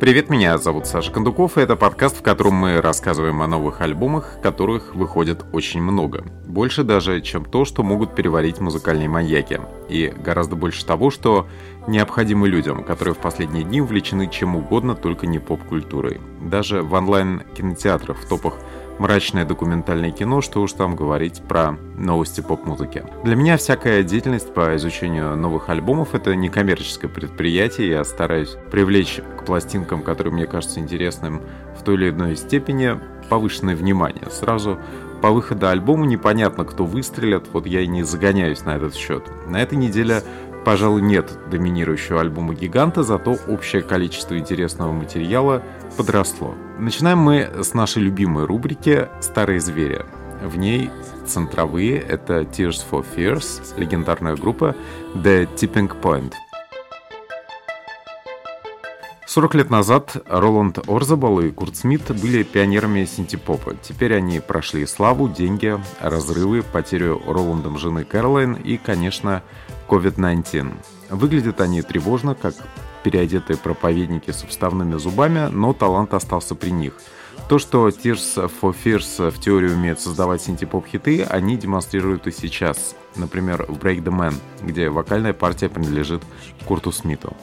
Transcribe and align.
Привет, 0.00 0.30
меня 0.30 0.56
зовут 0.56 0.86
Саша 0.86 1.12
Кондуков, 1.12 1.58
и 1.58 1.60
это 1.60 1.76
подкаст, 1.76 2.16
в 2.16 2.22
котором 2.22 2.54
мы 2.54 2.80
рассказываем 2.80 3.42
о 3.42 3.46
новых 3.46 3.82
альбомах, 3.82 4.38
которых 4.42 4.94
выходит 4.94 5.44
очень 5.52 5.82
много. 5.82 6.24
Больше 6.46 6.84
даже, 6.84 7.20
чем 7.20 7.44
то, 7.44 7.66
что 7.66 7.82
могут 7.82 8.14
переварить 8.14 8.60
музыкальные 8.60 9.10
маньяки. 9.10 9.60
И 9.90 10.10
гораздо 10.24 10.56
больше 10.56 10.86
того, 10.86 11.10
что 11.10 11.48
необходимо 11.86 12.48
людям, 12.48 12.82
которые 12.82 13.12
в 13.12 13.18
последние 13.18 13.62
дни 13.62 13.82
увлечены 13.82 14.26
чем 14.26 14.56
угодно, 14.56 14.94
только 14.94 15.26
не 15.26 15.38
поп-культурой. 15.38 16.18
Даже 16.40 16.80
в 16.80 16.94
онлайн-кинотеатрах 16.94 18.16
в 18.16 18.26
топах 18.26 18.54
мрачное 19.00 19.46
документальное 19.46 20.12
кино, 20.12 20.42
что 20.42 20.60
уж 20.60 20.74
там 20.74 20.94
говорить 20.94 21.42
про 21.48 21.76
новости 21.96 22.42
поп-музыки. 22.42 23.02
Для 23.24 23.34
меня 23.34 23.56
всякая 23.56 24.02
деятельность 24.02 24.52
по 24.52 24.76
изучению 24.76 25.36
новых 25.36 25.70
альбомов— 25.70 26.08
это 26.14 26.36
не 26.36 26.50
коммерческое 26.50 27.10
предприятие, 27.10 27.88
я 27.88 28.04
стараюсь 28.04 28.56
привлечь 28.70 29.20
к 29.38 29.44
пластинкам, 29.46 30.02
которые 30.02 30.34
мне 30.34 30.46
кажутся 30.46 30.80
интересным 30.80 31.40
в 31.78 31.82
той 31.82 31.94
или 31.94 32.10
иной 32.10 32.36
степени, 32.36 33.00
повышенное 33.30 33.74
внимание. 33.74 34.28
Сразу 34.30 34.78
по 35.22 35.30
выходу 35.30 35.68
альбома 35.68 36.04
непонятно, 36.04 36.64
кто 36.64 36.84
выстрелит, 36.84 37.44
вот 37.52 37.66
я 37.66 37.80
и 37.80 37.86
не 37.86 38.02
загоняюсь 38.02 38.64
на 38.66 38.76
этот 38.76 38.94
счет. 38.94 39.24
На 39.46 39.62
этой 39.62 39.78
неделе 39.78 40.22
Пожалуй, 40.64 41.00
нет 41.00 41.38
доминирующего 41.50 42.20
альбома 42.20 42.54
гиганта, 42.54 43.02
зато 43.02 43.38
общее 43.48 43.80
количество 43.80 44.38
интересного 44.38 44.92
материала 44.92 45.62
подросло. 45.96 46.54
Начинаем 46.78 47.18
мы 47.18 47.50
с 47.62 47.74
нашей 47.74 48.02
любимой 48.02 48.44
рубрики 48.44 49.08
«Старые 49.20 49.60
звери». 49.60 50.04
В 50.42 50.56
ней 50.56 50.90
центровые— 51.26 51.98
это 52.08 52.40
Tears 52.40 52.82
for 52.90 53.04
Fears, 53.14 53.78
легендарная 53.78 54.36
группа 54.36 54.74
The 55.14 55.48
Tipping 55.54 55.92
Point. 56.00 56.32
40 59.26 59.54
лет 59.54 59.70
назад 59.70 60.16
Роланд 60.26 60.80
Орзабал 60.88 61.38
и 61.40 61.50
Курт 61.50 61.76
Смит 61.76 62.02
были 62.20 62.42
пионерами 62.42 63.04
синтепопа. 63.04 63.76
Теперь 63.80 64.16
они 64.16 64.40
прошли 64.40 64.84
славу, 64.86 65.28
деньги, 65.28 65.78
разрывы, 66.00 66.64
потерю 66.64 67.22
Роландом 67.24 67.78
жены 67.78 68.02
Кэролайн 68.02 68.54
и, 68.54 68.76
конечно, 68.76 69.44
COVID-19. 69.88 70.72
Выглядят 71.10 71.60
они 71.60 71.80
тревожно, 71.82 72.34
как 72.34 72.54
переодетые 73.02 73.56
проповедники 73.56 74.30
с 74.30 74.42
вставными 74.42 74.96
зубами, 74.96 75.48
но 75.50 75.72
талант 75.72 76.14
остался 76.14 76.54
при 76.54 76.70
них. 76.70 76.94
То, 77.48 77.58
что 77.58 77.88
Tears 77.88 78.50
for 78.60 78.74
Fears 78.84 79.30
в 79.30 79.40
теории 79.40 79.72
умеет 79.72 80.00
создавать 80.00 80.42
синтепоп-хиты, 80.42 81.24
они 81.24 81.56
демонстрируют 81.56 82.26
и 82.26 82.32
сейчас. 82.32 82.94
Например, 83.16 83.64
в 83.68 83.78
Break 83.78 84.02
the 84.04 84.16
Man, 84.16 84.34
где 84.62 84.88
вокальная 84.88 85.32
партия 85.32 85.68
принадлежит 85.68 86.22
Курту 86.66 86.92
Смиту. 86.92 87.36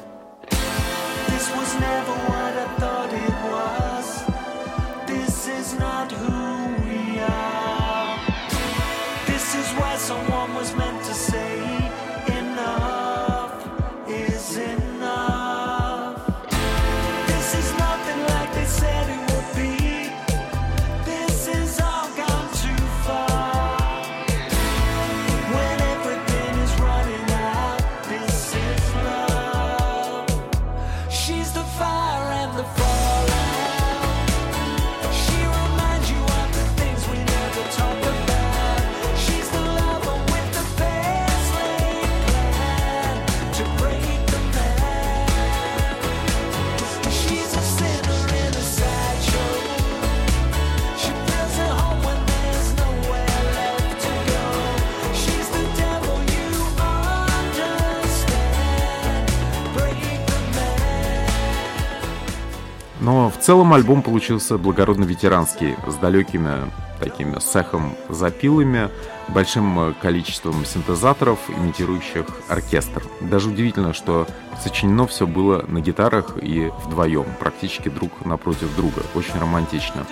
Целом 63.48 63.74
альбом 63.74 64.02
получился 64.02 64.58
благородно 64.58 65.06
ветеранский, 65.06 65.78
с 65.88 65.96
далекими 65.96 66.70
такими 67.00 67.40
сехом 67.40 67.96
запилами, 68.10 68.90
большим 69.30 69.96
количеством 70.02 70.66
синтезаторов, 70.66 71.40
имитирующих 71.48 72.26
оркестр. 72.50 73.04
Даже 73.22 73.48
удивительно, 73.48 73.94
что 73.94 74.28
сочинено 74.62 75.08
все 75.08 75.26
было 75.26 75.64
на 75.66 75.80
гитарах 75.80 76.36
и 76.42 76.74
вдвоем, 76.84 77.26
практически 77.40 77.88
друг 77.88 78.26
напротив 78.26 78.76
друга. 78.76 79.02
Очень 79.16 79.40
романтично. 79.40 80.06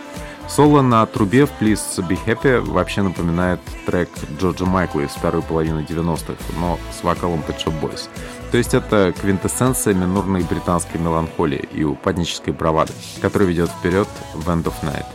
Соло 0.47 0.81
на 0.81 1.06
трубе 1.06 1.45
в 1.45 1.51
Please 1.59 1.97
Be 2.07 2.17
Happy 2.25 2.61
вообще 2.61 3.01
напоминает 3.01 3.59
трек 3.85 4.09
Джорджа 4.39 4.66
Майкла 4.66 5.01
из 5.01 5.09
второй 5.11 5.41
половины 5.41 5.79
90-х, 5.79 6.35
но 6.59 6.79
с 6.97 7.03
вокалом 7.03 7.44
Pet 7.47 7.57
Shop 7.57 7.73
Boys. 7.81 8.07
То 8.51 8.57
есть 8.57 8.73
это 8.73 9.13
квинтэссенция 9.19 9.94
минорной 9.94 10.44
британской 10.44 11.00
меланхолии 11.00 11.67
и 11.73 11.83
упаднической 11.83 12.53
бравады, 12.53 12.94
которая 13.22 13.50
ведет 13.50 13.69
вперед 13.69 14.07
в 14.33 14.47
End 14.50 14.63
of 14.63 14.73
Night. 14.83 15.06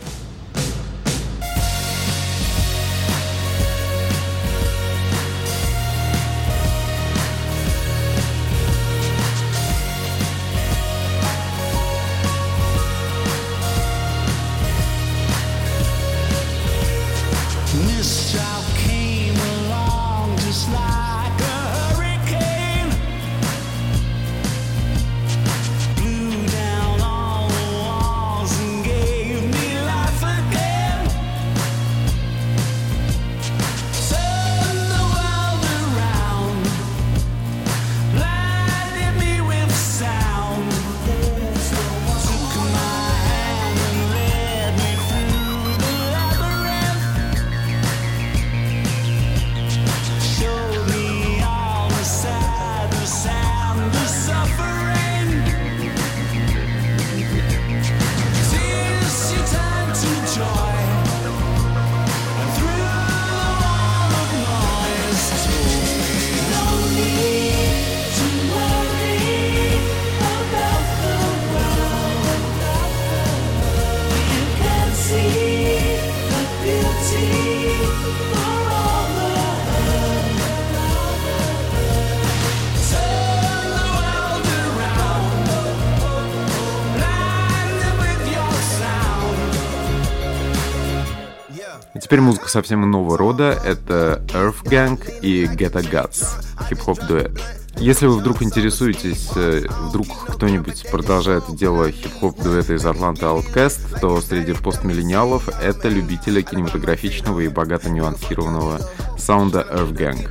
Теперь 92.11 92.25
музыка 92.25 92.49
совсем 92.49 92.83
иного 92.83 93.17
рода. 93.17 93.57
Это 93.63 94.21
Earth 94.33 94.65
Gang 94.65 95.01
и 95.21 95.45
Ghetto 95.45 95.77
Gods. 95.77 96.43
Хип-хоп 96.67 96.99
дуэт. 97.07 97.39
Если 97.77 98.05
вы 98.05 98.17
вдруг 98.17 98.43
интересуетесь, 98.43 99.29
э, 99.37 99.61
вдруг 99.87 100.07
кто-нибудь 100.27 100.87
продолжает 100.91 101.45
дело 101.55 101.89
хип-хоп 101.89 102.37
дуэта 102.43 102.73
из 102.73 102.85
Атланты 102.85 103.21
Outkast, 103.21 104.01
то 104.01 104.19
среди 104.19 104.51
постмиллениалов 104.51 105.47
это 105.61 105.87
любители 105.87 106.41
кинематографичного 106.41 107.39
и 107.39 107.47
богато 107.47 107.89
нюансированного 107.89 108.81
саунда 109.17 109.65
Earth 109.71 109.93
Gang. 109.93 110.27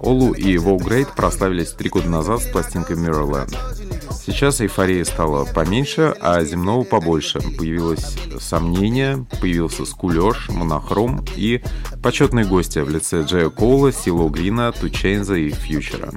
Olu 0.00 0.32
и 0.32 0.58
WowGr8 0.58 1.12
прославились 1.14 1.70
три 1.70 1.88
года 1.88 2.08
назад 2.08 2.42
с 2.42 2.46
пластинкой 2.48 2.96
Mirrorland. 2.96 3.56
Сейчас 4.24 4.60
эйфория 4.60 5.04
стала 5.04 5.44
поменьше, 5.44 6.14
а 6.20 6.44
земного 6.44 6.84
побольше. 6.84 7.40
Появилось 7.40 8.16
сомнение, 8.38 9.26
появился 9.40 9.84
скулеж, 9.84 10.48
монохром 10.48 11.24
и 11.34 11.60
почетные 12.04 12.46
гости 12.46 12.78
в 12.78 12.88
лице 12.88 13.22
Джея 13.22 13.48
Коула, 13.48 13.92
Сило 13.92 14.28
Грина, 14.28 14.70
Тучейнза 14.70 15.34
и 15.34 15.50
Фьючера. 15.50 16.12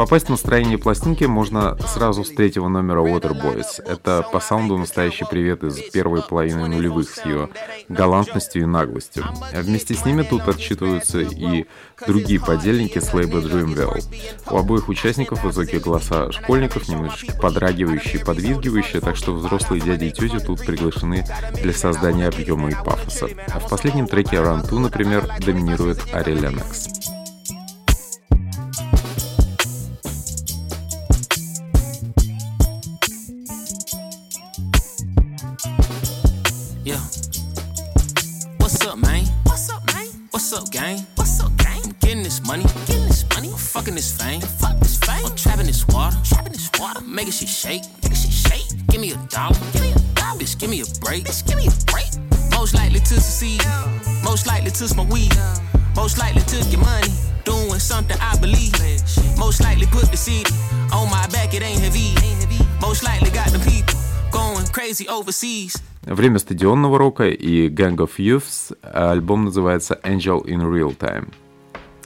Попасть 0.00 0.28
в 0.28 0.30
настроение 0.30 0.78
пластинки 0.78 1.24
можно 1.24 1.76
сразу 1.86 2.24
с 2.24 2.30
третьего 2.30 2.68
номера 2.68 3.02
Waterboys. 3.02 3.84
Это 3.84 4.26
по 4.32 4.40
саунду 4.40 4.78
настоящий 4.78 5.26
привет 5.30 5.62
из 5.62 5.76
первой 5.90 6.22
половины 6.22 6.68
нулевых 6.68 7.10
с 7.10 7.22
ее 7.26 7.50
галантностью 7.90 8.62
и 8.62 8.64
наглостью. 8.64 9.26
Вместе 9.52 9.92
с 9.92 10.06
ними 10.06 10.22
тут 10.22 10.48
отчитываются 10.48 11.20
и 11.20 11.66
другие 12.06 12.40
подельники 12.40 12.98
с 12.98 13.12
лейба 13.12 13.40
Dreamville. 13.40 14.02
У 14.50 14.56
обоих 14.56 14.88
участников 14.88 15.44
высокие 15.44 15.82
голоса 15.82 16.32
школьников, 16.32 16.88
немножечко 16.88 17.34
подрагивающие, 17.34 18.24
подвизгивающие, 18.24 19.02
так 19.02 19.16
что 19.16 19.34
взрослые 19.34 19.82
дяди 19.82 20.06
и 20.06 20.12
тети 20.12 20.38
тут 20.38 20.64
приглашены 20.64 21.26
для 21.62 21.74
создания 21.74 22.28
объема 22.28 22.70
и 22.70 22.74
пафоса. 22.74 23.28
А 23.52 23.60
в 23.60 23.68
последнем 23.68 24.06
треке 24.06 24.36
Run 24.36 24.66
2, 24.66 24.80
например, 24.80 25.28
доминирует 25.44 25.98
Ари 26.14 26.32
Ленокс. 26.32 26.99
water. 47.29 47.29
Making 47.29 47.31
shit 47.31 47.49
shake, 47.49 47.83
making 48.03 48.17
shit 48.17 48.31
shake. 48.31 48.87
Give 48.87 49.01
me 49.01 49.11
a 49.11 49.17
dollar, 49.29 49.55
give 49.73 49.81
me 49.81 49.91
a 49.91 49.99
dollar. 50.15 50.39
Bitch, 50.39 50.59
give 50.59 50.69
me 50.69 50.81
a 50.81 50.85
break, 51.01 51.25
bitch, 51.25 51.45
give 51.47 51.57
me 51.57 51.67
a 51.67 51.91
break. 51.91 52.09
Most 52.51 52.73
likely 52.73 52.99
to 52.99 53.15
succeed, 53.21 53.61
most 54.23 54.47
likely 54.47 54.71
to 54.71 54.87
smoke 54.87 55.09
weed, 55.09 55.33
most 55.95 56.17
likely 56.17 56.41
to 56.41 56.57
get 56.69 56.79
money. 56.79 57.13
Doing 57.43 57.79
something 57.79 58.17
I 58.19 58.35
believe. 58.39 58.73
Most 59.37 59.61
likely 59.61 59.85
put 59.87 60.09
the 60.09 60.17
CD 60.17 60.49
on 60.91 61.09
my 61.11 61.27
back, 61.27 61.53
it 61.53 61.61
ain't 61.61 61.79
heavy. 61.79 62.15
Most 62.81 63.03
likely 63.03 63.29
got 63.29 63.51
the 63.51 63.59
people 63.59 63.99
going 64.31 64.65
crazy 64.67 65.07
overseas. 65.07 65.75
Время 66.05 66.39
стадионного 66.39 66.97
рока 66.97 67.29
и 67.29 67.67
Gang 67.69 67.97
of 67.97 68.17
Youths. 68.17 68.75
Альбом 68.81 69.45
называется 69.45 69.99
Angel 70.03 70.43
in 70.45 70.61
Real 70.61 70.95
Time. 70.97 71.31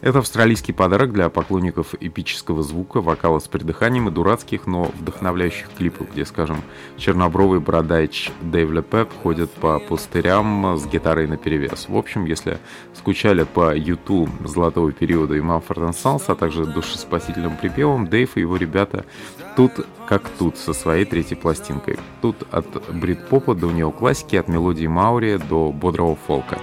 Это 0.04 0.18
австралийский 0.18 0.74
подарок 0.74 1.14
для 1.14 1.30
поклонников 1.30 1.94
эпического 1.98 2.62
звука, 2.62 3.00
вокала 3.00 3.38
с 3.38 3.48
придыханием 3.48 4.10
и 4.10 4.10
дурацких, 4.10 4.66
но 4.66 4.92
вдохновляющих 5.00 5.70
клипов, 5.78 6.12
где, 6.12 6.26
скажем, 6.26 6.58
чернобровый 6.98 7.58
бородач 7.58 8.30
Дэйв 8.42 8.70
Лепеп 8.70 9.08
ходит 9.22 9.50
по 9.50 9.78
пустырям 9.78 10.76
с 10.76 10.84
гитарой 10.84 11.26
наперевес. 11.26 11.88
В 11.88 11.96
общем, 11.96 12.26
если 12.26 12.58
скучали 12.92 13.44
по 13.44 13.74
юту 13.74 14.28
золотого 14.44 14.92
периода 14.92 15.36
и 15.36 15.40
Mumford 15.40 15.92
Sons, 15.92 16.24
а 16.26 16.34
также 16.34 16.66
душеспасительным 16.66 17.56
припевом, 17.56 18.06
Дэйв 18.06 18.36
и 18.36 18.40
его 18.40 18.58
ребята 18.58 19.06
тут 19.56 19.86
как 20.06 20.28
тут 20.28 20.58
со 20.58 20.74
своей 20.74 21.06
третьей 21.06 21.38
пластинкой. 21.38 21.98
Тут 22.20 22.36
от 22.50 22.66
брит-попа 22.92 23.54
до 23.54 23.72
неоклассики, 23.72 24.36
от 24.36 24.48
мелодии 24.48 24.86
Маури 24.86 25.38
до 25.48 25.72
бодрого 25.72 26.14
фолка. 26.14 26.58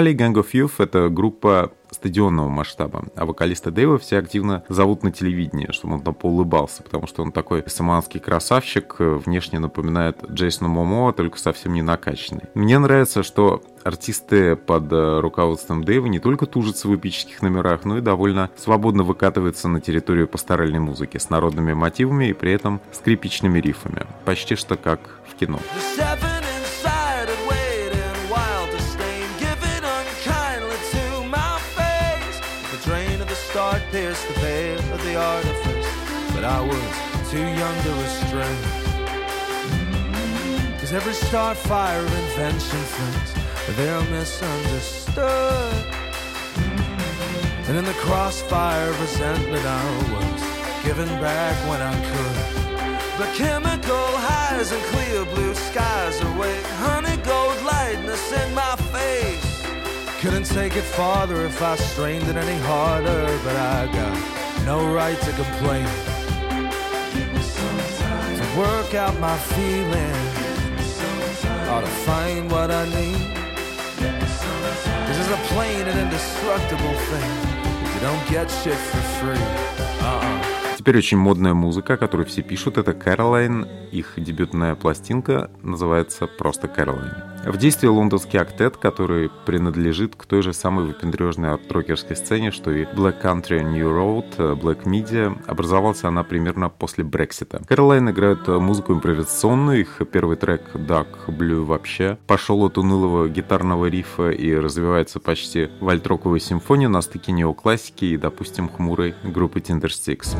Австралии 0.00 0.16
Gang 0.18 0.32
of 0.32 0.52
Youths— 0.54 0.72
это 0.78 1.10
группа 1.10 1.72
стадионного 1.90 2.48
масштаба, 2.48 3.04
а 3.16 3.26
вокалиста 3.26 3.70
Дэйва 3.70 3.98
все 3.98 4.16
активно 4.16 4.64
зовут 4.70 5.02
на 5.02 5.12
телевидении, 5.12 5.70
чтобы 5.72 5.96
он 5.96 6.00
там 6.00 6.14
поулыбался, 6.14 6.82
потому 6.82 7.06
что 7.06 7.22
он 7.22 7.32
такой 7.32 7.62
самоанский 7.66 8.18
красавчик, 8.18 8.96
внешне 8.98 9.58
напоминает 9.58 10.16
Джейсона 10.30 10.70
Момоа, 10.70 11.12
только 11.12 11.38
совсем 11.38 11.74
не 11.74 11.82
накачанный. 11.82 12.44
Мне 12.54 12.78
нравится, 12.78 13.22
что 13.22 13.62
артисты 13.84 14.56
под 14.56 14.90
руководством 14.90 15.84
Дэйва 15.84 16.06
не 16.06 16.18
только 16.18 16.46
тужатся 16.46 16.88
в 16.88 16.96
эпических 16.96 17.42
номерах, 17.42 17.84
но 17.84 17.98
и 17.98 18.00
довольно 18.00 18.48
свободно 18.56 19.02
выкатываются 19.02 19.68
на 19.68 19.82
территорию 19.82 20.28
пасторальной 20.28 20.80
музыки 20.80 21.18
с 21.18 21.28
народными 21.28 21.74
мотивами 21.74 22.30
и 22.30 22.32
при 22.32 22.52
этом 22.52 22.80
скрипичными 22.92 23.60
риффами. 23.60 24.06
Почти 24.24 24.54
что 24.56 24.78
как 24.78 25.00
в 25.28 25.34
кино. 25.34 25.58
pierced 25.98 26.39
I 36.44 36.60
was 36.60 37.30
too 37.30 37.38
young 37.38 37.82
to 37.82 37.90
restrain. 38.02 38.56
Cause 40.78 40.92
every 40.92 41.12
start 41.12 41.56
fire 41.56 42.00
of 42.00 42.12
invention 42.12 42.80
friends, 42.94 43.76
they're 43.76 44.02
misunderstood. 44.10 45.74
And 47.68 47.76
in 47.78 47.84
the 47.84 47.98
crossfire 48.04 48.90
of 48.90 49.00
resentment, 49.00 49.64
I 49.64 49.84
was 50.12 50.84
giving 50.84 51.08
back 51.20 51.56
when 51.68 51.80
I 51.80 51.94
could. 52.10 52.60
But 53.18 53.34
chemical 53.34 54.06
highs 54.26 54.72
and 54.72 54.82
clear 54.84 55.24
blue 55.26 55.54
skies 55.54 56.20
await 56.22 56.64
honey 56.84 57.16
gold 57.18 57.62
lightness 57.62 58.32
in 58.32 58.54
my 58.54 58.74
face 58.76 59.62
Couldn't 60.20 60.44
take 60.44 60.74
it 60.74 60.84
farther 60.84 61.44
if 61.44 61.60
I 61.60 61.76
strained 61.76 62.28
it 62.28 62.36
any 62.36 62.58
harder, 62.62 63.38
but 63.44 63.56
I 63.56 63.86
got 63.92 64.40
no 64.64 64.92
right 64.92 65.20
to 65.20 65.32
complain. 65.32 66.09
Work 68.56 68.94
out 68.94 69.18
my 69.20 69.36
feelings, 69.54 70.34
or 71.70 71.80
to 71.80 71.86
find 72.04 72.50
what 72.50 72.70
I 72.70 72.84
need. 72.86 73.30
This 75.06 75.18
is 75.18 75.28
a 75.28 75.38
plain 75.54 75.86
and 75.86 75.98
indestructible 75.98 76.94
thing. 77.10 77.30
You 77.94 78.00
don't 78.00 78.28
get 78.28 78.50
shit 78.50 78.74
for 78.74 79.02
free. 79.20 79.38
Uh-uh. 80.00 80.76
Теперь 80.76 80.96
очень 80.98 81.18
модная 81.18 81.54
музыка, 81.54 81.96
которую 81.96 82.26
все 82.26 82.42
пишут, 82.42 82.76
это 82.78 82.92
Caroline. 82.92 83.68
Их 83.92 84.14
дебютная 84.16 84.74
пластинка 84.74 85.50
называется 85.62 86.26
просто 86.26 86.66
Caroline. 86.66 87.39
В 87.44 87.56
действии 87.56 87.88
лондонский 87.88 88.38
актет, 88.38 88.76
который 88.76 89.30
принадлежит 89.46 90.14
к 90.14 90.26
той 90.26 90.42
же 90.42 90.52
самой 90.52 90.84
выпендрежной 90.84 91.54
арт-рокерской 91.54 92.14
сцене, 92.14 92.50
что 92.50 92.70
и 92.70 92.84
Black 92.84 93.22
Country 93.22 93.62
New 93.62 93.88
Road, 93.88 94.60
Black 94.60 94.84
Media, 94.84 95.34
образовалась 95.46 96.04
она 96.04 96.22
примерно 96.22 96.68
после 96.68 97.02
Брексита. 97.02 97.62
Кэролайн 97.66 98.10
играет 98.10 98.46
музыку 98.46 98.92
импровизационную, 98.92 99.80
их 99.80 100.02
первый 100.12 100.36
трек 100.36 100.62
Dark 100.74 101.28
Blue 101.28 101.64
вообще 101.64 102.18
пошел 102.26 102.62
от 102.62 102.76
унылого 102.76 103.26
гитарного 103.28 103.86
рифа 103.86 104.30
и 104.30 104.54
развивается 104.54 105.18
почти 105.18 105.70
вальтроковой 105.80 106.40
симфонии 106.40 106.88
на 106.88 107.00
стыке 107.00 107.32
неоклассики 107.32 108.04
и, 108.04 108.16
допустим, 108.18 108.68
хмурой 108.68 109.14
группы 109.24 109.60
Tindersticks. 109.60 110.36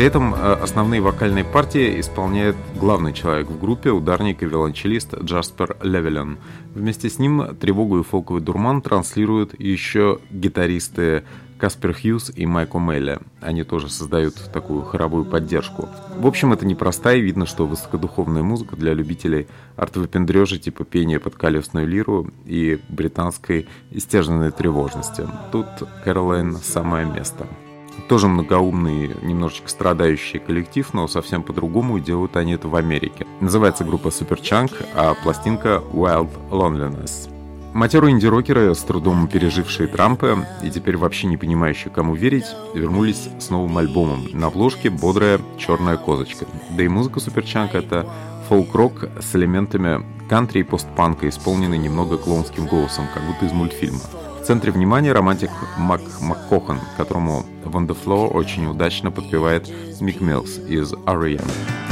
При 0.00 0.06
этом 0.06 0.34
э, 0.34 0.54
основные 0.54 1.02
вокальные 1.02 1.44
партии 1.44 2.00
исполняет 2.00 2.56
главный 2.74 3.12
человек 3.12 3.48
в 3.50 3.60
группе, 3.60 3.90
ударник 3.90 4.42
и 4.42 4.46
виолончелист 4.46 5.14
Джаспер 5.22 5.76
Левелен. 5.82 6.38
Вместе 6.74 7.10
с 7.10 7.18
ним 7.18 7.54
тревогу 7.56 7.98
и 7.98 8.02
фолковый 8.02 8.40
дурман 8.40 8.80
транслируют 8.80 9.60
еще 9.60 10.18
гитаристы 10.30 11.24
Каспер 11.58 11.92
Хьюз 11.92 12.32
и 12.34 12.46
Майко 12.46 12.78
Мелли. 12.78 13.18
Они 13.42 13.62
тоже 13.62 13.90
создают 13.90 14.36
такую 14.54 14.84
хоровую 14.84 15.26
поддержку. 15.26 15.90
В 16.16 16.26
общем, 16.26 16.54
это 16.54 16.64
непростая, 16.64 17.18
видно, 17.18 17.44
что 17.44 17.66
высокодуховная 17.66 18.42
музыка 18.42 18.76
для 18.76 18.94
любителей 18.94 19.48
артовыпендрежа 19.76 20.56
типа 20.56 20.84
пения 20.86 21.20
под 21.20 21.34
колесную 21.34 21.86
лиру 21.86 22.30
и 22.46 22.80
британской 22.88 23.68
истяженной 23.90 24.50
тревожности. 24.50 25.26
Тут 25.52 25.66
Кэролайн 26.04 26.56
самое 26.56 27.04
место. 27.04 27.46
Тоже 28.08 28.28
многоумный, 28.28 29.14
немножечко 29.22 29.68
страдающий 29.68 30.38
коллектив, 30.38 30.92
но 30.92 31.06
совсем 31.08 31.42
по-другому 31.42 31.98
делают 31.98 32.36
они 32.36 32.52
это 32.52 32.68
в 32.68 32.76
Америке. 32.76 33.26
Называется 33.40 33.84
группа 33.84 34.08
Superchunk, 34.08 34.72
а 34.94 35.14
пластинка 35.14 35.82
Wild 35.92 36.30
Loneliness. 36.50 37.30
Матеру 37.72 38.10
инди-рокеры, 38.10 38.74
с 38.74 38.78
трудом 38.78 39.28
пережившие 39.28 39.86
Трампа 39.86 40.44
и 40.62 40.70
теперь 40.70 40.96
вообще 40.96 41.28
не 41.28 41.36
понимающие, 41.36 41.92
кому 41.92 42.16
верить, 42.16 42.46
вернулись 42.74 43.28
с 43.38 43.48
новым 43.48 43.78
альбомом. 43.78 44.26
На 44.32 44.48
обложке 44.48 44.90
бодрая 44.90 45.40
черная 45.56 45.96
козочка. 45.96 46.46
Да 46.70 46.82
и 46.82 46.88
музыка 46.88 47.20
Суперчанка— 47.20 47.78
это 47.78 48.08
фолк-рок 48.48 49.08
с 49.20 49.36
элементами 49.36 50.04
кантри 50.28 50.60
и 50.60 50.64
постпанка, 50.64 51.28
исполненный 51.28 51.78
немного 51.78 52.18
клоунским 52.18 52.66
голосом, 52.66 53.04
как 53.14 53.22
будто 53.22 53.46
из 53.46 53.52
мультфильма. 53.52 54.00
Центре 54.50 54.72
внимания 54.72 55.12
романтик 55.12 55.52
Мак 55.78 56.00
МакКохан, 56.20 56.80
которому 56.96 57.44
Floor 57.94 58.30
очень 58.30 58.66
удачно 58.66 59.12
подпевает 59.12 59.70
Мик 60.00 60.20
Милс 60.20 60.58
из 60.58 60.92
R.E.M. 61.06 61.89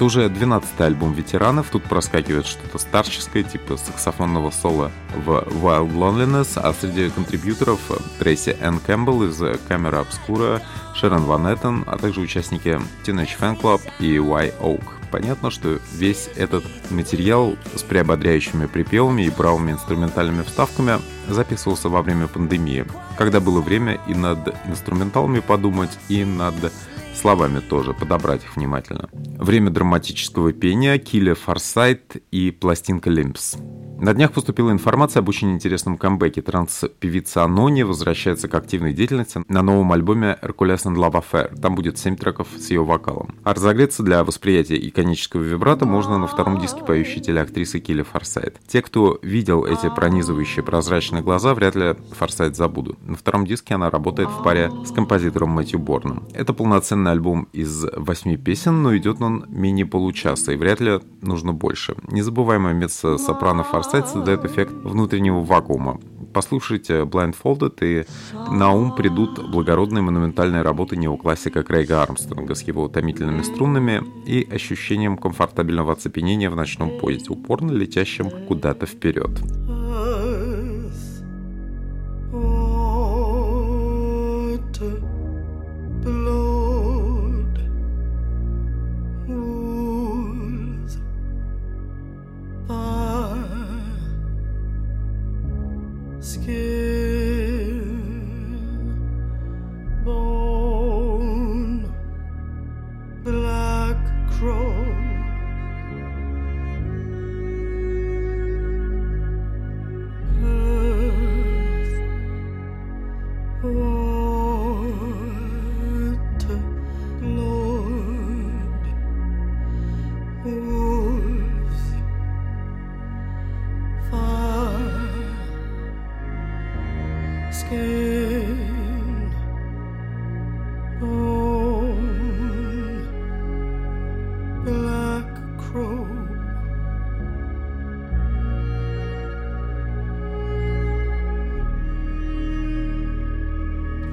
Это 0.00 0.06
уже 0.06 0.28
12-й 0.28 0.82
альбом 0.82 1.12
ветеранов. 1.12 1.66
Тут 1.70 1.82
проскакивает 1.82 2.46
что-то 2.46 2.78
старческое, 2.78 3.42
типа 3.42 3.76
саксофонного 3.76 4.50
соло 4.50 4.90
в 5.14 5.28
Wild 5.28 5.92
Loneliness, 5.92 6.52
а 6.58 6.72
среди 6.72 7.10
контрибьюторов 7.10 7.78
Трейси 8.18 8.56
Энн 8.62 8.78
Кэмпбелл 8.78 9.24
из 9.24 9.38
Камера 9.68 10.00
Обскура, 10.00 10.62
Шерон 10.94 11.24
Ван 11.24 11.46
Эттен, 11.52 11.84
а 11.86 11.98
также 11.98 12.22
участники 12.22 12.80
Teenage 13.04 13.38
Fan 13.38 13.60
Club 13.60 13.82
и 13.98 14.14
Y 14.14 14.54
Oak. 14.62 14.84
Понятно, 15.10 15.50
что 15.50 15.78
весь 15.92 16.30
этот 16.34 16.64
материал 16.90 17.58
с 17.74 17.82
приободряющими 17.82 18.64
припевами 18.64 19.26
и 19.26 19.30
бравыми 19.30 19.72
инструментальными 19.72 20.44
вставками 20.44 20.98
записывался 21.28 21.90
во 21.90 22.00
время 22.00 22.26
пандемии, 22.26 22.86
когда 23.18 23.38
было 23.38 23.60
время 23.60 24.00
и 24.08 24.14
над 24.14 24.38
инструменталами 24.66 25.40
подумать, 25.40 25.98
и 26.08 26.24
над 26.24 26.72
словами 27.20 27.60
тоже, 27.60 27.92
подобрать 27.92 28.44
их 28.44 28.56
внимательно. 28.56 29.10
Время 29.12 29.70
драматического 29.70 30.54
пения, 30.54 30.98
Килля 30.98 31.34
Форсайт 31.34 32.16
и 32.30 32.50
пластинка 32.50 33.10
Лимпс. 33.10 33.56
На 34.00 34.14
днях 34.14 34.32
поступила 34.32 34.70
информация 34.70 35.20
об 35.20 35.28
очень 35.28 35.52
интересном 35.52 35.98
камбэке. 35.98 36.40
Транс-певица 36.40 37.44
Анони 37.44 37.82
возвращается 37.82 38.48
к 38.48 38.54
активной 38.54 38.94
деятельности 38.94 39.42
на 39.46 39.60
новом 39.60 39.92
альбоме 39.92 40.38
Hercules 40.40 40.86
and 40.86 40.96
Love 40.96 41.22
Affair. 41.22 41.60
Там 41.60 41.74
будет 41.74 41.98
7 41.98 42.16
треков 42.16 42.48
с 42.58 42.70
ее 42.70 42.82
вокалом. 42.82 43.34
А 43.44 43.52
разогреться 43.52 44.02
для 44.02 44.24
восприятия 44.24 44.76
иконического 44.76 45.42
вибрата 45.42 45.84
можно 45.84 46.16
на 46.16 46.28
втором 46.28 46.58
диске 46.58 46.82
поющей 46.82 47.20
телеактрисы 47.20 47.78
Килли 47.78 48.00
Форсайт. 48.00 48.58
Те, 48.66 48.80
кто 48.80 49.18
видел 49.20 49.66
эти 49.66 49.94
пронизывающие 49.94 50.64
прозрачные 50.64 51.22
глаза, 51.22 51.52
вряд 51.52 51.74
ли 51.74 51.94
Форсайт 52.18 52.56
забудут. 52.56 53.06
На 53.06 53.18
втором 53.18 53.44
диске 53.44 53.74
она 53.74 53.90
работает 53.90 54.30
в 54.30 54.42
паре 54.42 54.70
с 54.86 54.92
композитором 54.92 55.50
Мэтью 55.50 55.78
Борном. 55.78 56.26
Это 56.32 56.54
полноценный 56.54 57.10
альбом 57.10 57.48
из 57.52 57.84
восьми 57.94 58.38
песен, 58.38 58.82
но 58.82 58.96
идет 58.96 59.20
он 59.20 59.44
менее 59.48 59.84
получаса, 59.84 60.52
и 60.52 60.56
вряд 60.56 60.80
ли 60.80 61.00
нужно 61.20 61.52
больше. 61.52 61.96
Незабываемая 62.08 62.72
меццо-сопрано 62.72 63.62
Форсайт 63.62 63.89
создает 63.90 64.44
эффект 64.44 64.72
внутреннего 64.72 65.40
вакуума. 65.40 65.98
Послушайте 66.32 67.02
Blindfolded, 67.02 67.78
и 67.82 68.06
на 68.52 68.72
ум 68.72 68.94
придут 68.94 69.50
благородные 69.50 70.00
монументальные 70.00 70.62
работы 70.62 70.96
неоклассика 70.96 71.64
Крейга 71.64 72.02
Армстронга 72.02 72.54
с 72.54 72.62
его 72.62 72.84
утомительными 72.84 73.42
струнами 73.42 74.02
и 74.26 74.46
ощущением 74.48 75.16
комфортабельного 75.16 75.92
оцепенения 75.92 76.50
в 76.50 76.56
ночном 76.56 77.00
поезде, 77.00 77.30
упорно 77.30 77.72
летящем 77.72 78.30
куда-то 78.46 78.86
вперед. 78.86 79.30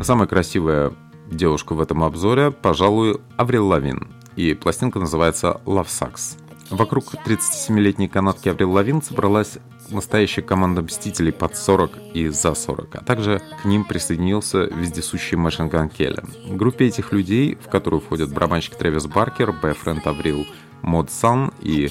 Самая 0.02 0.28
красивая 0.28 0.94
девушка 1.30 1.74
в 1.74 1.82
этом 1.82 2.04
обзоре, 2.04 2.52
пожалуй, 2.52 3.20
Аврил 3.36 3.68
Лавин. 3.68 4.08
И 4.36 4.54
пластинка 4.54 5.00
называется 5.00 5.60
Love 5.66 5.88
Sux. 5.88 6.38
Вокруг 6.70 7.16
37-летней 7.26 8.08
канадки 8.08 8.50
Аврил 8.50 8.72
Лавин 8.72 9.02
собралась 9.02 9.58
настоящая 9.90 10.44
команда 10.44 10.82
мстителей 10.82 11.32
под 11.32 11.56
40 11.56 11.92
и 12.14 12.28
за 12.28 12.54
40, 12.54 12.96
а 12.96 13.04
также 13.04 13.42
к 13.62 13.66
ним 13.66 13.86
присоединился 13.86 14.66
вездесущий 14.66 15.38
Machine 15.38 15.70
Gun 15.70 15.90
Kelly. 15.90 16.24
Группе 16.50 16.88
этих 16.88 17.12
людей, 17.12 17.56
в 17.56 17.70
которую 17.70 18.02
входят 18.02 18.34
барабанщик 18.34 18.76
Трэвис 18.76 19.08
Баркер, 19.08 19.52
бойфренд 19.52 20.06
Аврил 20.06 20.46
Mod 20.82 21.10
Sun 21.10 21.54
и 21.62 21.90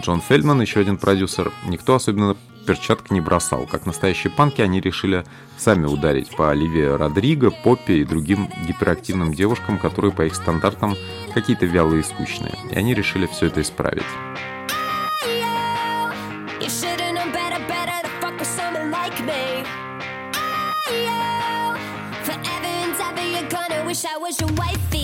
Джон 0.00 0.20
Фельдман, 0.20 0.60
еще 0.60 0.80
один 0.80 0.98
продюсер, 0.98 1.52
никто 1.66 1.94
особенно 1.94 2.36
перчатки 2.66 3.12
не 3.12 3.20
бросал. 3.20 3.66
Как 3.66 3.86
настоящие 3.86 4.32
панки, 4.32 4.60
они 4.60 4.80
решили 4.80 5.24
сами 5.56 5.86
ударить 5.86 6.36
по 6.36 6.50
Оливии 6.50 6.84
Родриго, 6.84 7.50
Поппи 7.50 7.92
и 7.92 8.04
другим 8.04 8.50
гиперактивным 8.66 9.32
девушкам, 9.32 9.78
которые 9.78 10.12
по 10.12 10.26
их 10.26 10.34
стандартам 10.34 10.96
какие-то 11.32 11.64
вялые 11.64 12.00
и 12.00 12.04
скучные. 12.04 12.54
И 12.70 12.74
они 12.76 12.92
решили 12.94 13.26
все 13.26 13.46
это 13.46 13.62
исправить. 13.62 14.04
I 24.04 24.18
was 24.18 24.38
your 24.40 24.52
wifey 24.52 24.95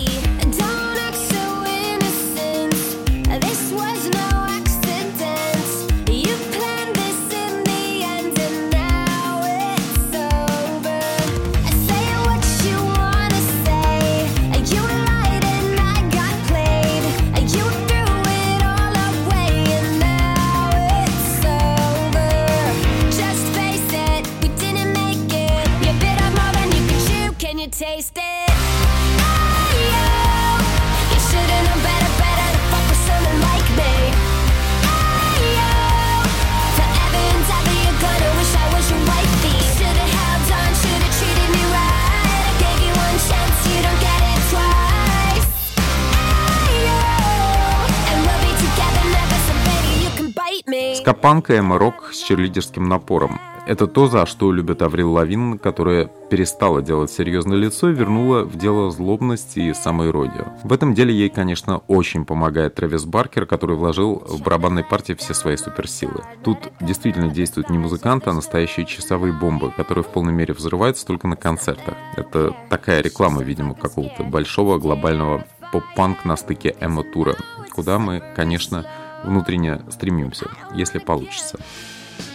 Скапанк 51.03 51.49
и 51.49 51.57
эмо-рок 51.57 52.11
с 52.13 52.23
черлидерским 52.23 52.87
напором. 52.87 53.37
Это 53.67 53.87
то, 53.87 54.07
за 54.07 54.25
что 54.25 54.53
любит 54.53 54.81
Аврил 54.81 55.11
Лавин, 55.11 55.59
которая 55.59 56.05
перестала 56.05 56.81
делать 56.81 57.11
серьезное 57.11 57.57
лицо 57.57 57.89
и 57.89 57.93
вернула 57.93 58.45
в 58.45 58.57
дело 58.57 58.89
злобность 58.89 59.57
и 59.57 59.73
самоиронию. 59.73 60.53
В 60.63 60.71
этом 60.71 60.93
деле 60.93 61.13
ей, 61.13 61.27
конечно, 61.27 61.79
очень 61.89 62.23
помогает 62.23 62.75
Трэвис 62.75 63.03
Баркер, 63.03 63.45
который 63.45 63.75
вложил 63.75 64.23
в 64.25 64.41
барабанной 64.43 64.85
партии 64.85 65.11
все 65.11 65.33
свои 65.33 65.57
суперсилы. 65.57 66.23
Тут 66.41 66.71
действительно 66.79 67.27
действуют 67.27 67.69
не 67.69 67.77
музыканты, 67.77 68.29
а 68.29 68.33
настоящие 68.33 68.85
часовые 68.85 69.33
бомбы, 69.33 69.73
которые 69.75 70.05
в 70.05 70.07
полной 70.07 70.31
мере 70.31 70.53
взрываются 70.53 71.05
только 71.05 71.27
на 71.27 71.35
концертах. 71.35 71.95
Это 72.15 72.55
такая 72.69 73.01
реклама, 73.01 73.43
видимо, 73.43 73.75
какого-то 73.75 74.23
большого 74.23 74.77
глобального 74.77 75.43
поп-панк 75.73 76.23
на 76.23 76.37
стыке 76.37 76.77
эмо-тура, 76.79 77.35
куда 77.75 77.99
мы, 77.99 78.23
конечно, 78.37 78.85
внутренне 79.23 79.81
стремимся, 79.89 80.49
если 80.73 80.99
получится. 80.99 81.59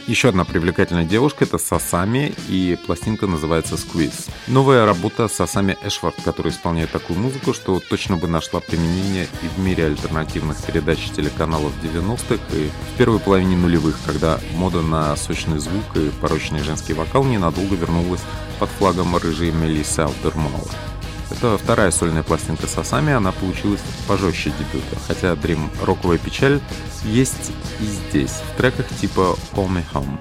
Еще 0.08 0.30
одна 0.30 0.46
привлекательная 0.46 1.04
девушка— 1.04 1.44
это 1.46 1.58
Сасами, 1.58 2.32
и 2.48 2.78
пластинка 2.86 3.26
называется 3.26 3.74
«Squeeze». 3.74 4.30
Новая 4.46 4.86
работа 4.86 5.28
Сасами 5.28 5.76
Эшвард, 5.82 6.14
которая 6.24 6.50
исполняет 6.50 6.90
такую 6.90 7.18
музыку, 7.18 7.52
что 7.52 7.78
точно 7.78 8.16
бы 8.16 8.26
нашла 8.26 8.60
применение 8.60 9.28
и 9.42 9.48
в 9.48 9.58
мире 9.58 9.84
альтернативных 9.84 10.64
передач 10.64 11.10
телеканалов 11.14 11.74
90-х, 11.82 12.42
и 12.56 12.70
в 12.70 12.96
первой 12.96 13.18
половине 13.18 13.58
нулевых, 13.58 13.98
когда 14.06 14.40
мода 14.54 14.80
на 14.80 15.14
сочный 15.14 15.58
звук 15.58 15.84
и 15.96 16.08
порочный 16.22 16.60
женский 16.60 16.94
вокал 16.94 17.24
ненадолго 17.24 17.76
вернулась 17.76 18.22
под 18.58 18.70
флагом 18.70 19.14
рыжей 19.14 19.50
Мелиссы 19.50 20.00
Алдермауэр. 20.00 20.97
Это 21.38 21.56
вторая 21.56 21.92
сольная 21.92 22.24
пластинка 22.24 22.66
с 22.66 22.76
Асами, 22.78 23.12
она 23.12 23.30
получилась 23.30 23.80
пожестче 24.08 24.50
дебюта, 24.58 24.98
хотя 25.06 25.34
Dream 25.34 25.70
«Роковая 25.84 26.18
печаль» 26.18 26.60
есть 27.04 27.52
и 27.78 27.84
здесь, 27.84 28.42
в 28.52 28.56
треках 28.56 28.88
типа 29.00 29.36
«Call 29.54 29.68
Me 29.68 29.84
Home». 29.94 30.18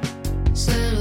Settle 0.53 0.97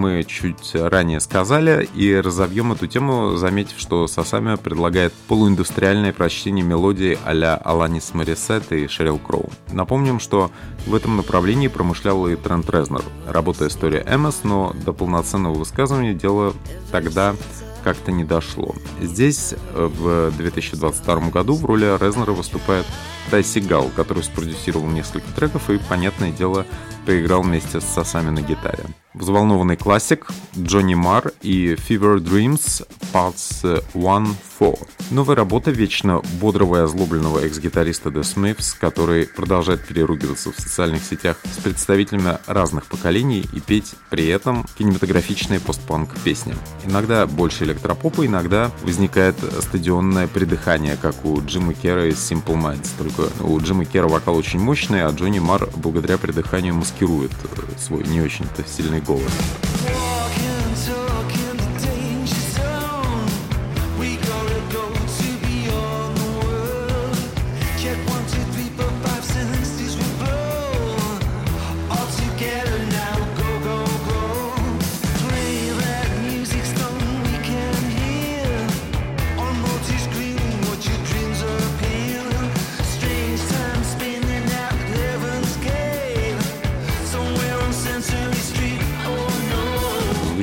мы 0.00 0.24
чуть 0.24 0.74
ранее 0.74 1.20
сказали, 1.20 1.88
и 1.94 2.14
разовьем 2.14 2.72
эту 2.72 2.86
тему, 2.86 3.36
заметив, 3.36 3.78
что 3.78 4.06
Сасами 4.06 4.56
предлагает 4.56 5.12
полуиндустриальное 5.28 6.14
прочтение 6.14 6.64
мелодии 6.64 7.18
а-ля 7.24 7.54
Аланис 7.56 8.14
Морисет 8.14 8.72
и 8.72 8.88
Шерил 8.88 9.18
Кроу. 9.18 9.50
Напомним, 9.72 10.18
что 10.18 10.50
в 10.86 10.94
этом 10.94 11.18
направлении 11.18 11.68
промышлял 11.68 12.26
и 12.26 12.34
Трент 12.34 12.70
Резнер, 12.70 13.02
работая 13.28 13.68
история 13.68 14.02
Эммос, 14.06 14.40
но 14.42 14.74
до 14.86 14.94
полноценного 14.94 15.54
высказывания 15.54 16.14
дело 16.14 16.54
тогда 16.90 17.36
как-то 17.84 18.10
не 18.10 18.24
дошло. 18.24 18.74
Здесь 19.00 19.54
в 19.74 20.30
2022 20.36 21.30
году 21.30 21.54
в 21.54 21.64
роли 21.64 21.84
Резнера 22.02 22.32
выступает 22.32 22.86
Тай 23.30 23.44
Сигал, 23.44 23.90
который 23.94 24.22
спродюсировал 24.22 24.86
несколько 24.86 25.30
треков 25.32 25.68
и, 25.68 25.78
понятное 25.88 26.32
дело, 26.32 26.66
поиграл 27.06 27.42
вместе 27.42 27.80
с 27.80 27.84
Сосами 27.84 28.30
на 28.30 28.40
гитаре. 28.40 28.84
Взволнованный 29.12 29.76
классик 29.76 30.28
Джонни 30.56 30.94
Мар 30.94 31.32
и 31.42 31.74
Fever 31.74 32.18
Dreams 32.18 32.86
Parts 33.12 33.84
1-4. 33.94 34.88
Новая 35.10 35.34
работа 35.34 35.72
вечно 35.72 36.22
бодрого 36.40 36.76
и 36.76 36.80
озлобленного 36.80 37.40
экс-гитариста 37.40 38.10
The 38.10 38.20
Smiths, 38.20 38.76
который 38.78 39.26
продолжает 39.26 39.84
переругиваться 39.84 40.52
в 40.52 40.60
социальных 40.60 41.02
сетях 41.02 41.38
с 41.42 41.60
представителями 41.60 42.38
разных 42.46 42.86
поколений 42.86 43.44
и 43.52 43.58
петь 43.58 43.94
при 44.10 44.28
этом 44.28 44.64
кинематографичные 44.78 45.58
постпанк 45.58 46.10
песни. 46.22 46.54
Иногда 46.84 47.26
больше 47.26 47.64
электропопа, 47.64 48.24
иногда 48.24 48.70
возникает 48.84 49.34
стадионное 49.60 50.28
придыхание, 50.28 50.96
как 50.96 51.24
у 51.24 51.40
Джима 51.44 51.74
Кера 51.74 52.06
из 52.06 52.18
Simple 52.18 52.54
Minds. 52.54 52.90
Только 52.96 53.22
у 53.42 53.58
Джима 53.58 53.84
Кера 53.84 54.06
вокал 54.06 54.36
очень 54.36 54.60
мощный, 54.60 55.02
а 55.04 55.10
Джонни 55.10 55.40
Мар 55.40 55.68
благодаря 55.74 56.16
придыханию 56.16 56.74
маскирует 56.74 57.32
свой 57.78 58.04
не 58.04 58.20
очень-то 58.20 58.64
сильный 58.68 58.99
Board. 59.00 60.49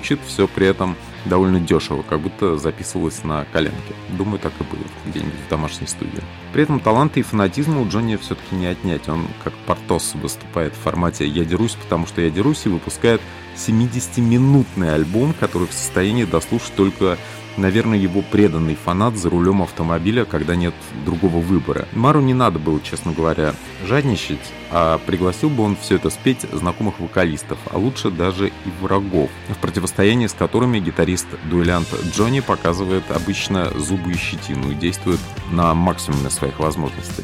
Звучит 0.07 0.19
все 0.25 0.47
при 0.47 0.67
этом 0.67 0.95
довольно 1.25 1.59
дешево, 1.59 2.01
как 2.01 2.21
будто 2.21 2.57
записывалось 2.57 3.23
на 3.23 3.45
коленке. 3.51 3.93
Думаю, 4.17 4.39
так 4.39 4.53
и 4.59 4.63
будет 4.63 4.87
где-нибудь 5.05 5.39
в 5.45 5.49
домашней 5.49 5.87
студии. 5.87 6.21
При 6.53 6.63
этом 6.63 6.79
таланты 6.79 7.19
и 7.19 7.23
фанатизма 7.23 7.81
у 7.81 7.87
Джонни 7.87 8.15
все-таки 8.15 8.55
не 8.55 8.67
отнять. 8.67 9.09
Он 9.09 9.27
как 9.43 9.53
Портос 9.65 10.15
выступает 10.15 10.73
в 10.73 10.77
формате 10.77 11.27
«Я 11.27 11.43
дерусь, 11.43 11.73
потому 11.73 12.07
что 12.07 12.21
я 12.21 12.29
дерусь» 12.29 12.65
и 12.65 12.69
выпускает 12.69 13.21
70-минутный 13.57 14.93
альбом, 14.93 15.33
который 15.37 15.67
в 15.67 15.73
состоянии 15.73 16.23
дослушать 16.23 16.75
только 16.75 17.17
наверное, 17.57 17.97
его 17.97 18.21
преданный 18.21 18.75
фанат 18.75 19.17
за 19.17 19.29
рулем 19.29 19.61
автомобиля, 19.61 20.25
когда 20.25 20.55
нет 20.55 20.73
другого 21.05 21.39
выбора. 21.39 21.87
Мару 21.93 22.21
не 22.21 22.33
надо 22.33 22.59
было, 22.59 22.79
честно 22.81 23.11
говоря, 23.11 23.53
жадничать, 23.85 24.53
а 24.71 24.97
пригласил 24.99 25.49
бы 25.49 25.63
он 25.63 25.75
все 25.75 25.95
это 25.95 26.09
спеть 26.09 26.45
знакомых 26.51 26.99
вокалистов, 26.99 27.57
а 27.71 27.77
лучше 27.77 28.11
даже 28.11 28.47
и 28.47 28.51
врагов, 28.81 29.29
в 29.49 29.57
противостоянии 29.57 30.27
с 30.27 30.33
которыми 30.33 30.79
гитарист-дуэлянт 30.79 31.87
Джонни 32.13 32.39
показывает 32.39 33.03
обычно 33.11 33.71
зубы 33.77 34.11
и 34.11 34.17
щетину 34.17 34.71
и 34.71 34.75
действует 34.75 35.19
на 35.51 35.73
максимуме 35.73 36.29
своих 36.29 36.59
возможностей. 36.59 37.23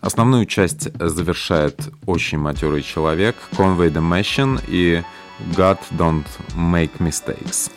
Основную 0.00 0.46
часть 0.46 0.88
завершает 0.98 1.88
очень 2.06 2.38
матерый 2.38 2.82
человек 2.82 3.36
Conway 3.52 3.90
the 3.90 4.02
Machine 4.02 4.62
и 4.68 5.02
God 5.56 5.78
Don't 5.92 6.26
Make 6.54 6.98
Mistakes. 6.98 7.70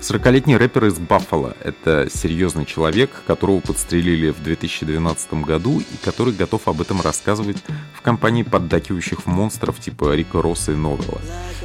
40-летний 0.00 0.56
рэпер 0.56 0.86
из 0.86 0.98
Баффало— 0.98 1.56
это 1.64 2.08
серьезный 2.08 2.64
человек, 2.64 3.10
которого 3.26 3.60
подстрелили 3.60 4.30
в 4.30 4.40
2012 4.42 5.34
году 5.44 5.80
и 5.80 6.04
который 6.04 6.32
готов 6.32 6.68
об 6.68 6.80
этом 6.80 7.00
рассказывать 7.00 7.56
в 7.94 8.00
компании 8.00 8.44
поддакивающих 8.44 9.26
монстров 9.26 9.80
типа 9.80 10.14
Рика 10.14 10.40
Росса 10.40 10.72
и 10.72 10.76
Новелла. 10.76 11.20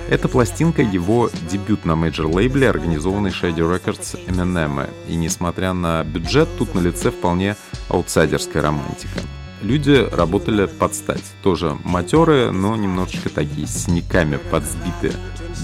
Эта 0.10 0.28
пластинка— 0.28 0.82
его 0.82 1.30
дебют 1.50 1.86
на 1.86 1.94
мейджор-лейбле, 1.94 2.68
организованный 2.70 3.30
Shady 3.30 3.58
Records 3.58 4.18
Eminem, 4.28 4.90
и 5.08 5.16
несмотря 5.16 5.74
на 5.74 6.04
бюджет, 6.04 6.50
тут 6.58 6.74
на 6.74 6.80
лице 6.80 7.12
вполне 7.12 7.56
аутсайдерская 7.90 8.64
романтика. 8.64 9.22
Люди 9.64 10.06
работали 10.12 10.66
под 10.66 10.94
стать, 10.94 11.24
тоже 11.42 11.78
матерые, 11.86 12.52
но 12.52 12.76
немножечко 12.76 13.30
такие, 13.30 13.66
с 13.66 13.86
синяками 13.86 14.38
подсбитые. 14.52 15.14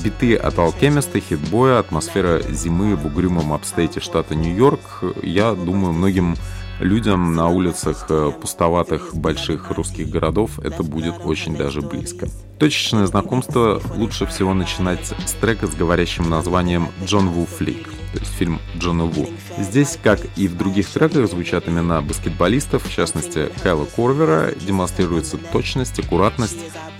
Биты 0.01 0.37
от 0.37 0.57
Алкемиста, 0.57 1.19
Хит-Боя, 1.19 1.79
атмосфера 1.79 2.41
зимы 2.49 2.95
в 2.95 3.05
угрюмом 3.05 3.51
апстейте 3.51 3.99
штата 3.99 4.35
Нью-Йорк, 4.35 5.03
я 5.21 5.53
думаю, 5.53 5.91
многим 5.91 6.37
людям 6.79 7.35
на 7.35 7.49
улицах 7.49 8.05
э, 8.07 8.31
пустоватых 8.39 9.13
больших 9.13 9.69
русских 9.71 10.09
городов 10.09 10.59
это 10.59 10.81
будет 10.81 11.15
очень 11.25 11.57
даже 11.57 11.81
близко. 11.81 12.29
Точечное 12.57 13.05
знакомство 13.05 13.81
лучше 13.97 14.25
всего 14.27 14.53
начинать 14.53 15.13
с 15.25 15.33
трека 15.33 15.67
с 15.67 15.75
говорящим 15.75 16.29
названием 16.29 16.87
«John 17.03 17.27
Woo 17.27 17.45
Flick», 17.45 17.89
то 18.13 18.19
есть 18.19 18.31
фильм 18.33 18.59
Джона 18.77 19.05
Ву. 19.05 19.29
Здесь, 19.57 19.97
как 20.01 20.19
и 20.35 20.47
в 20.47 20.57
других 20.57 20.89
треках, 20.89 21.27
звучат 21.27 21.67
имена 21.67 22.01
баскетболистов, 22.01 22.85
в 22.85 22.91
частности 22.91 23.49
Кайла 23.61 23.85
Корвера, 23.85 24.53
демонстрируется 24.55 25.37
точность, 25.37 25.99
аккуратность, 25.99 26.59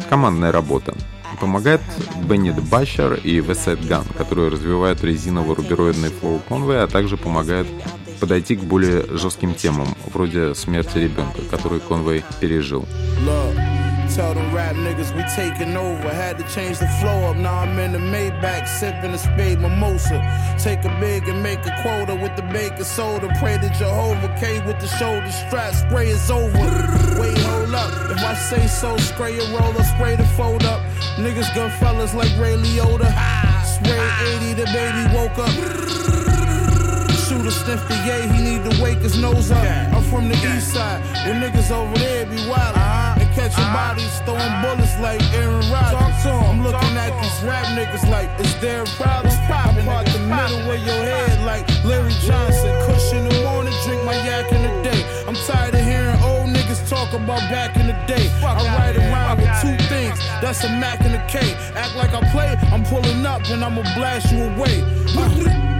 командная 0.09 0.51
работа. 0.51 0.95
Помогает 1.39 1.81
Benny 2.23 2.51
the 2.51 2.70
Butcher 2.70 3.13
и 3.13 3.39
Westside 3.39 3.85
Gunn, 3.87 4.03
которые 4.17 4.49
развивают 4.49 5.03
резиново-рубероидный 5.03 6.09
флоу 6.09 6.41
Конвей, 6.47 6.83
а 6.83 6.87
также 6.87 7.15
помогают 7.15 7.67
подойти 8.19 8.55
к 8.55 8.63
более 8.63 9.05
жестким 9.17 9.53
темам, 9.53 9.87
вроде 10.13 10.53
смерти 10.53 10.97
ребенка, 10.97 11.41
который 11.49 11.79
Конвей 11.79 12.23
пережил. 12.41 12.85
Tell 14.15 14.33
them 14.33 14.53
rap 14.53 14.75
niggas 14.75 15.15
we 15.15 15.23
taking 15.35 15.77
over. 15.77 16.09
Had 16.09 16.37
to 16.39 16.43
change 16.55 16.79
the 16.79 16.87
flow 16.99 17.29
up. 17.29 17.37
Now 17.37 17.59
I'm 17.59 17.77
in 17.77 17.91
the 17.91 17.99
Maybach 17.99 18.67
sipping 18.67 19.11
a 19.11 19.17
spade 19.17 19.59
mimosa. 19.59 20.17
Take 20.57 20.83
a 20.83 20.99
big 20.99 21.27
and 21.27 21.43
make 21.43 21.59
a 21.65 21.75
quota 21.81 22.15
with 22.15 22.35
the 22.35 22.41
baking 22.41 22.83
soda. 22.83 23.29
Pray 23.39 23.57
to 23.59 23.69
Jehovah 23.77 24.35
K 24.39 24.59
with 24.65 24.79
the 24.79 24.87
shoulder 24.87 25.29
strap. 25.31 25.73
Spray 25.73 26.07
is 26.07 26.31
over. 26.31 26.57
Wait, 27.19 27.37
hold 27.37 27.75
up. 27.75 27.91
If 28.09 28.23
I 28.23 28.33
say 28.33 28.65
so, 28.67 28.97
spray 28.97 29.37
a 29.37 29.45
roller, 29.57 29.83
spray 29.83 30.15
the 30.15 30.25
fold 30.35 30.63
up. 30.63 30.81
Niggas 31.17 31.53
gun 31.53 31.69
fellas 31.79 32.13
like 32.15 32.31
Ray 32.39 32.55
Liotta. 32.55 33.09
Spray 33.63 33.99
80, 34.35 34.53
the 34.53 34.65
baby 34.73 35.15
woke 35.15 35.37
up 35.37 36.09
shooter 37.29 37.51
sniff 37.51 37.87
the 37.87 37.93
yay, 38.07 38.27
he 38.27 38.41
need 38.41 38.69
to 38.69 38.81
wake 38.81 38.97
his 38.97 39.19
nose 39.21 39.51
up. 39.51 39.63
I'm 39.93 40.03
from 40.03 40.29
the 40.29 40.35
east 40.35 40.73
side, 40.73 40.99
where 41.25 41.35
niggas 41.35 41.69
over 41.69 41.95
there 41.99 42.25
be 42.25 42.37
wild. 42.49 43.08
Catching 43.35 43.63
uh-huh. 43.63 43.95
bodies, 43.95 44.15
throwing 44.25 44.55
bullets 44.61 44.97
like 44.99 45.21
Aaron 45.33 45.63
Rodgers. 45.71 46.25
I'm 46.25 46.63
looking 46.63 46.97
at 46.97 47.13
these 47.21 47.39
rap 47.47 47.65
niggas 47.77 48.07
like, 48.09 48.29
is 48.39 48.53
there 48.59 48.83
a 48.83 48.89
problem? 48.97 49.31
I 49.31 49.89
part 49.89 50.05
the 50.07 50.19
middle 50.19 50.71
of 50.71 50.79
your 50.85 51.01
head 51.03 51.45
like 51.45 51.65
Larry 51.83 52.13
Johnson. 52.25 52.73
Kush 52.85 53.13
in 53.13 53.27
the 53.27 53.43
morning, 53.43 53.73
drink 53.85 54.03
my 54.03 54.15
yak 54.25 54.51
in 54.51 54.61
the 54.61 54.83
day. 54.83 55.01
I'm 55.27 55.35
tired 55.35 55.73
of 55.73 55.81
hearing 55.81 56.19
old 56.21 56.49
niggas 56.49 56.87
talk 56.89 57.13
about 57.13 57.41
back 57.49 57.75
in 57.77 57.87
the 57.87 57.97
day. 58.05 58.29
I 58.43 58.65
ride 58.77 58.97
around 58.97 59.37
with 59.41 59.53
two 59.61 59.77
things, 59.87 60.17
that's 60.41 60.63
a 60.63 60.69
Mac 60.69 61.01
and 61.01 61.15
a 61.15 61.25
K. 61.27 61.53
Act 61.75 61.95
like 61.95 62.13
I 62.13 62.21
play, 62.31 62.55
I'm 62.73 62.83
pulling 62.83 63.25
up 63.25 63.41
and 63.49 63.63
I'ma 63.63 63.83
blast 63.95 64.31
you 64.31 64.43
away. 64.43 65.78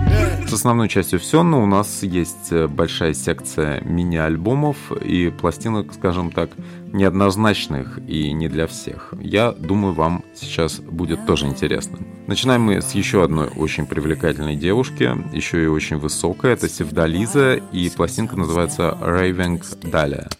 С 0.50 0.54
основной 0.54 0.90
частью 0.90 1.20
все, 1.20 1.44
но 1.44 1.62
у 1.62 1.68
нас 1.68 2.02
есть 2.02 2.52
э, 2.52 2.68
большая 2.68 3.14
секция 3.14 3.82
мини-альбомов 3.82 4.92
и 4.94 5.30
пластинок, 5.30 5.94
скажем 5.94 6.32
так, 6.32 6.50
неоднозначных 6.92 8.00
и 8.08 8.32
не 8.32 8.50
для 8.50 8.66
всех. 8.66 9.14
Я 9.22 9.52
думаю, 9.52 9.94
вам 9.94 10.24
сейчас 10.34 10.80
будет 10.80 11.24
тоже 11.28 11.46
интересно. 11.46 12.00
Начинаем 12.26 12.64
мы 12.64 12.82
с 12.82 12.94
еще 12.94 13.24
одной 13.24 13.50
очень 13.56 13.86
привлекательной 13.86 14.56
девушки, 14.56 15.16
еще 15.36 15.64
и 15.64 15.68
очень 15.68 15.98
высокая, 15.98 16.54
это 16.54 16.68
Севдализа, 16.68 17.56
и 17.72 17.90
пластинка 17.92 18.36
называется 18.36 18.98
Raving 19.02 19.62
Dahlia. 19.84 20.32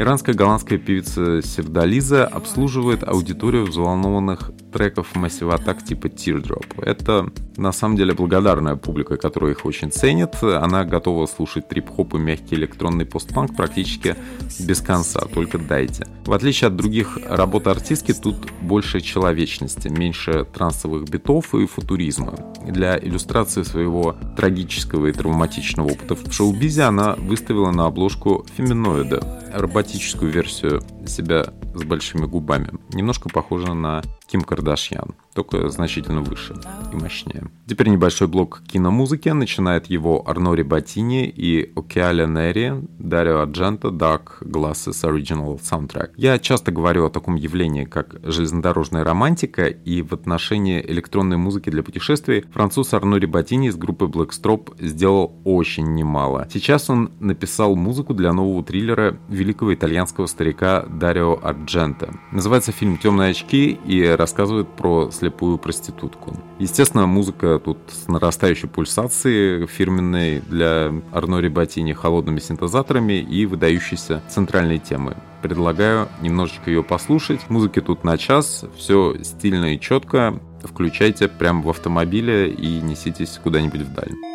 Иранская 0.00 0.34
голландская 0.34 0.78
певица 0.78 1.42
Сердализа 1.42 2.26
обслуживает 2.26 3.06
аудиторию 3.06 3.66
взволнованных 3.66 4.50
треков 4.72 5.14
Massive 5.14 5.56
Attack 5.56 5.84
типа 5.84 6.06
Teardrop. 6.06 6.82
Это 6.82 7.30
на 7.56 7.72
самом 7.72 7.96
деле 7.96 8.14
благодарная 8.14 8.76
публика, 8.76 9.16
которая 9.16 9.52
их 9.52 9.66
очень 9.66 9.90
ценит. 9.92 10.42
Она 10.42 10.84
готова 10.84 11.26
слушать 11.26 11.68
трип-хоп 11.68 12.14
и 12.14 12.18
мягкий 12.18 12.54
электронный 12.54 13.04
постпанк 13.04 13.56
практически 13.56 14.16
без 14.58 14.80
конца, 14.80 15.20
только 15.20 15.58
дайте. 15.58 16.06
В 16.24 16.32
отличие 16.32 16.68
от 16.68 16.76
других 16.76 17.18
работ 17.28 17.66
артистки, 17.66 18.12
тут 18.12 18.50
больше 18.60 19.00
человечности, 19.00 19.88
меньше 19.88 20.44
трансовых 20.44 21.08
битов 21.08 21.54
и 21.54 21.66
футуризма. 21.66 22.34
Для 22.66 22.98
иллюстрации 22.98 23.62
своего 23.62 24.16
трагического 24.36 25.06
и 25.06 25.12
травматичного 25.12 25.88
опыта 25.88 26.14
в 26.14 26.32
шоу-бизе 26.32 26.82
она 26.82 27.14
выставила 27.16 27.70
на 27.70 27.86
обложку 27.86 28.46
феминоида, 28.56 29.52
роботическую 29.54 30.30
версию 30.30 30.82
себя 31.06 31.52
с 31.74 31.82
большими 31.82 32.26
губами. 32.26 32.70
Немножко 32.90 33.28
похоже 33.28 33.74
на 33.74 34.02
Ким 34.26 34.42
Кардашьян, 34.42 35.14
только 35.34 35.68
значительно 35.68 36.22
выше 36.22 36.54
и 36.92 36.96
мощнее. 36.96 37.44
Теперь 37.66 37.88
небольшой 37.88 38.26
блок 38.26 38.62
киномузыки. 38.66 39.28
Начинает 39.28 39.86
его 39.86 40.28
Арно 40.28 40.54
Рибатини 40.54 41.26
и 41.28 41.72
Океаля 41.76 42.26
Нери, 42.26 42.82
Дарио 42.98 43.40
Аджента, 43.40 43.88
Dark 43.88 44.42
Glasses 44.42 45.04
Original 45.04 45.60
Soundtrack. 45.60 46.10
Я 46.16 46.38
часто 46.38 46.72
говорю 46.72 47.06
о 47.06 47.10
таком 47.10 47.36
явлении, 47.36 47.84
как 47.84 48.16
железнодорожная 48.24 49.04
романтика, 49.04 49.66
и 49.66 50.02
в 50.02 50.12
отношении 50.12 50.84
электронной 50.84 51.36
музыки 51.36 51.70
для 51.70 51.82
путешествий 51.82 52.44
француз 52.52 52.92
Арно 52.92 53.16
Рибатини 53.16 53.68
из 53.68 53.76
группы 53.76 54.06
Blackstrop 54.06 54.74
сделал 54.84 55.32
очень 55.44 55.94
немало. 55.94 56.48
Сейчас 56.52 56.90
он 56.90 57.12
написал 57.20 57.76
музыку 57.76 58.14
для 58.14 58.32
нового 58.32 58.64
триллера 58.64 59.16
великого 59.28 59.74
итальянского 59.74 60.26
старика 60.26 60.84
Дарио 60.88 61.38
Арджента. 61.40 62.14
Называется 62.32 62.72
фильм 62.72 62.98
«Темные 62.98 63.30
очки» 63.30 63.78
и 63.86 64.04
рассказывает 64.04 64.68
про 64.68 65.10
слепую 65.20 65.58
проститутку. 65.58 66.36
Естественно, 66.58 67.06
музыка 67.06 67.60
тут 67.62 67.78
с 67.88 68.08
нарастающей 68.08 68.68
пульсацией, 68.68 69.66
фирменной 69.66 70.40
для 70.40 70.92
Арно 71.12 71.38
Рибатини 71.38 71.92
холодными 71.92 72.40
синтезаторами 72.40 73.20
и 73.20 73.46
выдающейся 73.46 74.22
центральной 74.28 74.78
темой. 74.78 75.14
Предлагаю 75.42 76.08
немножечко 76.22 76.70
ее 76.70 76.82
послушать. 76.82 77.40
Музыки 77.48 77.80
тут 77.80 78.04
на 78.04 78.16
час, 78.18 78.64
все 78.76 79.16
стильно 79.22 79.74
и 79.74 79.80
четко. 79.80 80.40
Включайте 80.62 81.28
прямо 81.28 81.62
в 81.62 81.70
автомобиле 81.70 82.50
и 82.50 82.80
неситесь 82.80 83.38
куда-нибудь 83.42 83.82
вдаль. 83.82 84.29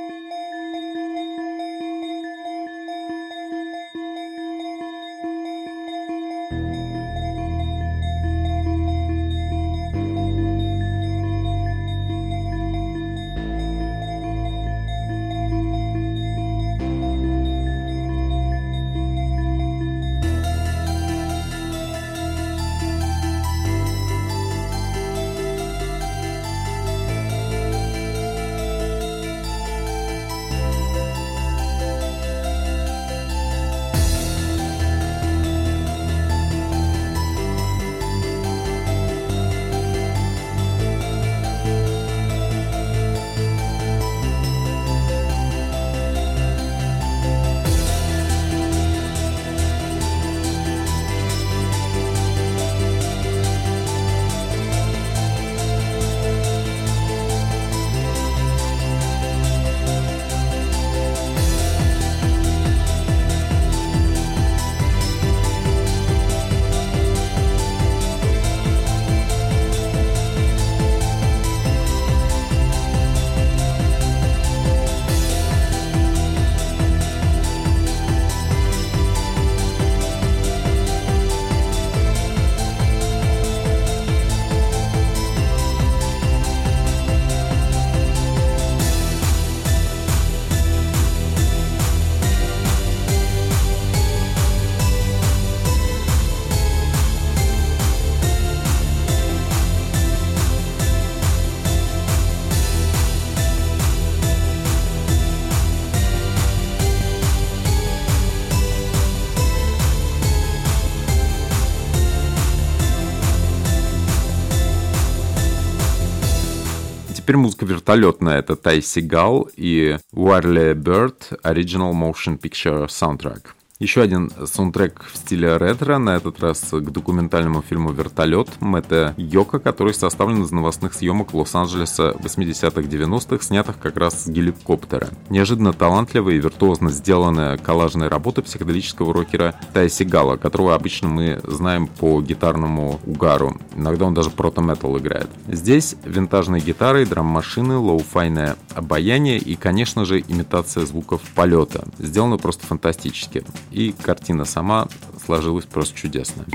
Вертолетная. 117.66 118.40
Это 118.40 118.56
Тай 118.56 118.82
Сигал 118.82 119.50
и 119.56 119.98
Whirlybird 120.14 121.40
Original 121.44 121.94
Motion 121.94 122.40
Picture 122.40 122.88
Soundtrack. 122.88 123.48
Еще 123.78 124.02
один 124.02 124.32
саундтрек 124.46 125.04
в 125.04 125.18
стиле 125.18 125.58
ретро, 125.58 125.98
на 125.98 126.16
этот 126.16 126.40
раз 126.40 126.62
к 126.72 126.92
документальному 126.92 127.62
фильму 127.62 127.92
«Вертолет» 127.92 128.48
Мэтта 128.62 129.14
Йока, 129.18 129.60
который 129.60 129.94
составлен 129.94 130.44
из 130.44 130.52
новостных 130.52 130.94
съемок 130.94 131.34
Лос-Анджелеса 131.34 132.16
80-х 132.18 132.80
90-х, 132.80 133.44
снятых 133.44 133.78
как 133.78 133.98
раз 133.98 134.24
с 134.24 134.28
геликоптера. 134.30 135.10
Неожиданно 135.30 135.74
талантливая 135.74 136.36
и 136.36 136.40
виртуозно 136.40 136.90
сделанная 136.90 137.58
коллажная 137.58 138.10
работа 138.10 138.42
психоделического 138.42 139.14
рокера 139.14 139.56
Тая 139.74 139.90
Сигала, 139.90 140.38
которого 140.38 140.74
обычно 140.74 141.10
мы 141.10 141.42
знаем 141.44 141.88
по 141.88 142.22
гитарному 142.22 143.02
угару. 143.06 143.60
Иногда 143.76 144.06
он 144.06 144.14
даже 144.14 144.30
прото-метал 144.30 144.98
играет. 145.00 145.28
Здесь 145.50 145.98
винтажные 146.06 146.62
гитары, 146.62 147.06
драм-машины, 147.06 147.76
лоу-файное 147.76 148.56
обаяние 148.74 149.38
и, 149.38 149.58
конечно 149.58 150.06
же, 150.06 150.22
имитация 150.22 150.86
звуков 150.86 151.20
полета. 151.36 151.84
Сделано 152.00 152.38
просто 152.38 152.66
фантастически 152.66 153.44
и 153.72 153.92
картина 153.92 154.46
сама 154.46 154.88
сложилась 155.24 155.66
просто 155.66 155.96
чудесно. 155.98 156.46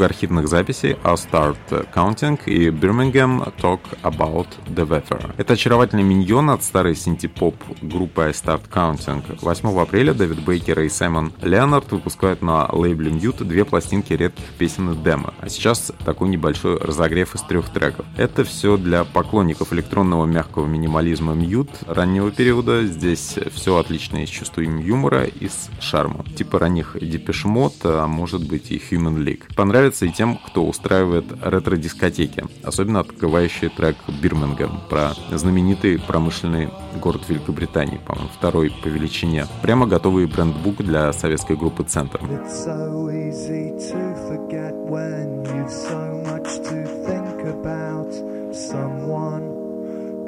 Много 0.00 0.06
архивных 0.06 0.48
записей 0.48 0.96
«I'll 1.04 1.16
Start 1.16 1.92
Counting» 1.94 2.40
и 2.46 2.68
«Birmingham 2.68 3.52
Talk 3.60 3.80
About 4.02 4.46
the 4.66 4.86
Weather». 4.86 5.34
Это 5.36 5.52
очаровательный 5.52 6.02
миньон 6.02 6.48
от 6.48 6.62
старой 6.64 6.96
синти-поп 6.96 7.54
группы 7.82 8.22
«I 8.22 8.30
Start 8.30 8.62
Counting». 8.70 9.22
8 9.42 9.78
апреля 9.78 10.14
Дэвид 10.14 10.42
Бейкер 10.42 10.80
и 10.80 10.88
Саймон 10.88 11.32
Леонард 11.42 11.92
выпускают 11.92 12.40
на 12.40 12.66
лейбле 12.72 13.10
Mute 13.10 13.44
две 13.44 13.66
пластинки 13.66 14.14
редких 14.14 14.44
песен 14.58 14.90
и 14.92 14.96
демо. 14.96 15.34
А 15.38 15.50
сейчас 15.50 15.92
такой 16.04 16.30
небольшой 16.30 16.78
разогрев 16.78 17.34
из 17.34 17.42
трех 17.42 17.68
треков. 17.68 18.06
Это 18.16 18.44
все 18.44 18.78
для 18.78 19.04
поклонников 19.04 19.74
электронного 19.74 20.24
мягкого 20.24 20.66
минимализма 20.66 21.34
Mute 21.34 21.74
раннего 21.86 22.30
периода. 22.30 22.86
Здесь 22.86 23.38
все 23.52 23.76
отлично 23.76 24.22
из 24.22 24.30
чувством 24.30 24.78
юмора 24.78 25.24
и 25.24 25.48
с 25.48 25.68
шармом. 25.80 26.24
Типа 26.24 26.58
ранних 26.58 26.96
Depeche 26.96 27.44
Mode, 27.44 27.80
а 27.84 28.06
может 28.06 28.48
быть 28.48 28.70
и 28.70 28.78
Human 28.78 29.22
League. 29.22 29.42
Понравится 29.54 29.89
и 30.06 30.10
тем, 30.10 30.38
кто 30.38 30.64
устраивает 30.64 31.24
ретро-дискотеки. 31.42 32.44
Особенно 32.62 33.00
открывающий 33.00 33.68
трек 33.68 33.96
Бирмингем 34.22 34.80
про 34.88 35.12
знаменитый 35.30 35.98
промышленный 35.98 36.70
город 37.00 37.22
Великобритании, 37.28 38.00
по-моему, 38.06 38.30
второй 38.36 38.72
по 38.82 38.88
величине. 38.88 39.46
Прямо 39.62 39.86
готовый 39.86 40.26
брендбук 40.26 40.76
для 40.78 41.12
советской 41.12 41.56
группы 41.56 41.84
«Центр». 41.84 42.20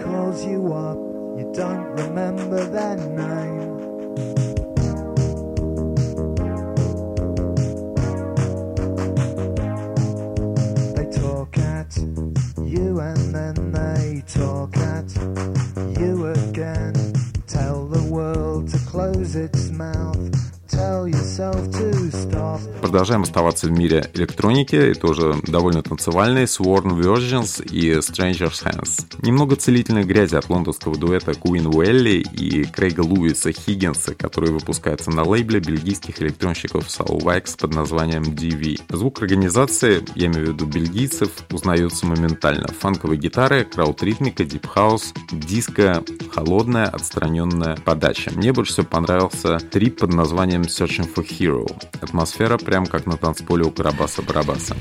calls 0.03 0.45
you 0.45 0.73
up, 0.73 0.97
you 1.39 1.51
don't 1.55 1.87
remember 1.97 2.65
their 2.65 2.97
name. 2.97 4.72
You 12.73 13.01
and 13.01 13.35
then 13.35 13.73
they 13.73 14.23
talk 14.27 14.75
at 14.79 15.05
you 16.01 16.27
again. 16.29 16.95
Tell 17.47 17.87
the 17.87 18.03
world 18.11 18.71
to 18.71 18.79
close 18.87 19.37
its 19.37 19.69
mouth. 19.71 20.52
Продолжаем 22.81 23.23
оставаться 23.23 23.67
в 23.67 23.73
мире 23.73 24.11
электроники, 24.15 24.91
и 24.91 24.95
тоже 24.95 25.35
довольно 25.47 25.83
танцевальной, 25.83 26.45
Sworn 26.45 26.99
Virgins 26.99 27.63
и 27.71 27.93
Strangers 27.99 28.65
Hands. 28.65 29.23
Немного 29.23 29.57
целительной 29.57 30.05
грязи 30.05 30.35
от 30.35 30.49
лондонского 30.49 30.97
дуэта 30.97 31.33
Quinn 31.33 31.67
Whalley 31.67 32.25
и 32.33 32.65
Крейга 32.65 33.03
Луиса 33.03 33.53
Хиггинса, 33.53 34.15
который 34.15 34.51
выпускается 34.51 35.11
на 35.11 35.25
лейбле 35.25 35.61
бельгийских 35.61 36.23
электронщиков 36.23 36.87
Soulwax 36.87 37.59
под 37.61 37.75
названием 37.75 38.23
DV. 38.23 38.81
Звук 38.89 39.21
организации, 39.21 40.03
я 40.15 40.27
имею 40.27 40.47
в 40.47 40.49
виду 40.55 40.67
бельгийцев, 40.67 41.31
узнается 41.51 42.07
моментально. 42.07 42.69
Фанковые 42.69 43.19
гитары, 43.19 43.65
краут-ритмика, 43.65 44.45
дип-хаус, 44.45 45.13
диско, 45.31 46.03
холодная, 46.35 46.87
отстраненная 46.87 47.77
подача. 47.77 48.31
Мне 48.35 48.53
больше 48.53 48.73
всего 48.73 48.87
понравился 48.87 49.59
трип 49.59 50.01
под 50.01 50.15
названием 50.15 50.62
названием 50.63 50.65
Searching 50.65 51.13
for 51.13 51.27
Hero. 51.27 51.67
Атмосфера 52.01 52.59
прям 52.59 52.87
как 52.87 53.07
на 53.07 53.17
танцполе 53.17 53.65
у 53.65 53.71
Карабаса-Барабаса. 53.71 54.77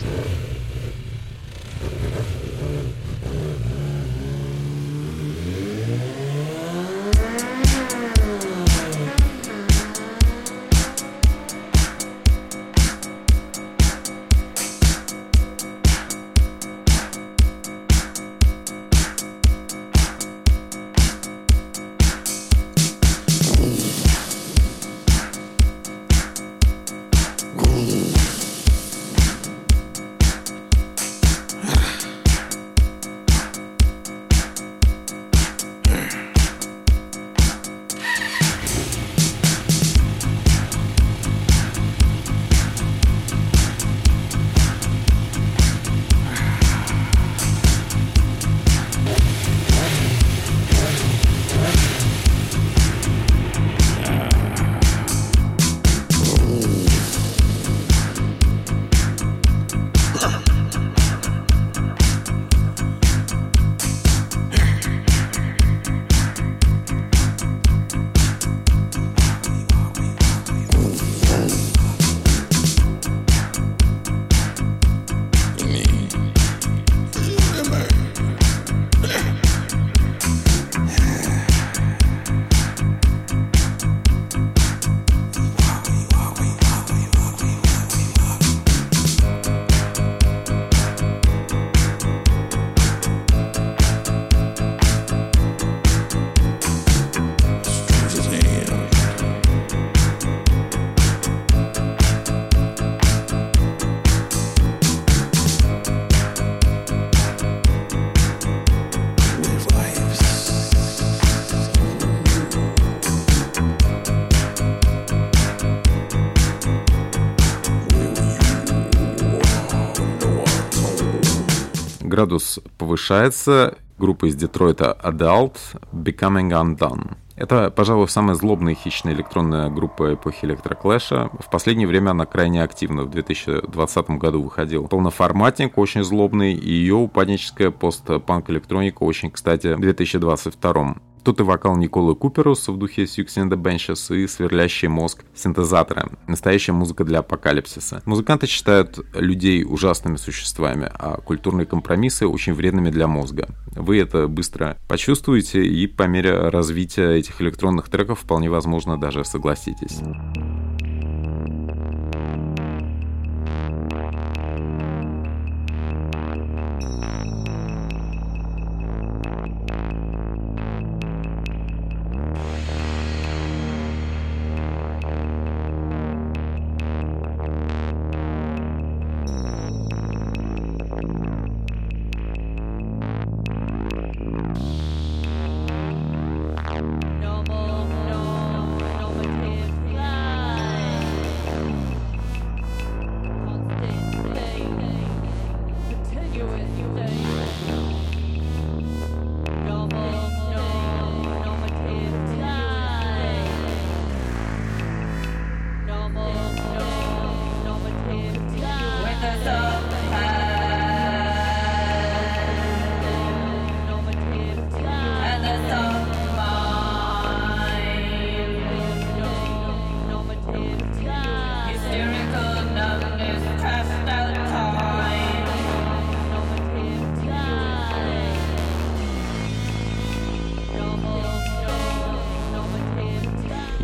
Градус 122.21 122.59
повышается. 122.77 123.77
Группа 123.97 124.25
из 124.27 124.35
Детройта 124.35 124.95
Adult 125.03 125.57
Becoming 125.91 126.51
Undone. 126.51 127.15
Это, 127.35 127.71
пожалуй, 127.71 128.07
самая 128.07 128.35
злобная 128.35 128.75
хищная 128.75 129.13
электронная 129.13 129.69
группа 129.69 130.13
эпохи 130.13 130.45
электроклэша. 130.45 131.31
В 131.39 131.49
последнее 131.49 131.87
время 131.87 132.11
она 132.11 132.27
крайне 132.27 132.61
активна. 132.61 133.03
В 133.03 133.09
2020 133.09 134.09
году 134.11 134.43
выходил 134.43 134.87
полноформатник, 134.87 135.79
очень 135.79 136.03
злобный, 136.03 136.53
и 136.53 136.71
ее 136.71 136.95
упадническая 136.95 137.71
постпанк 137.71 138.51
электроника 138.51 139.01
очень, 139.01 139.31
кстати, 139.31 139.73
в 139.73 139.79
2022. 139.79 140.97
Тут 141.23 141.39
и 141.39 141.43
вокал 141.43 141.75
Николы 141.77 142.15
Куперус 142.15 142.67
в 142.67 142.77
духе 142.77 143.03
Six 143.03 143.27
and 143.37 144.15
и 144.15 144.27
сверлящий 144.27 144.87
мозг 144.87 145.23
синтезатора. 145.35 146.09
Настоящая 146.27 146.71
музыка 146.71 147.03
для 147.03 147.19
апокалипсиса. 147.19 148.01
Музыканты 148.05 148.47
считают 148.47 148.99
людей 149.13 149.63
ужасными 149.63 150.15
существами, 150.15 150.89
а 150.93 151.21
культурные 151.21 151.65
компромиссы 151.65 152.25
очень 152.25 152.53
вредными 152.53 152.89
для 152.89 153.07
мозга. 153.07 153.47
Вы 153.75 153.99
это 153.99 154.27
быстро 154.27 154.77
почувствуете 154.87 155.63
и 155.63 155.87
по 155.87 156.03
мере 156.03 156.49
развития 156.49 157.11
этих 157.11 157.41
электронных 157.41 157.89
треков 157.89 158.21
вполне 158.21 158.49
возможно 158.49 158.99
даже 158.99 159.23
согласитесь. 159.23 159.99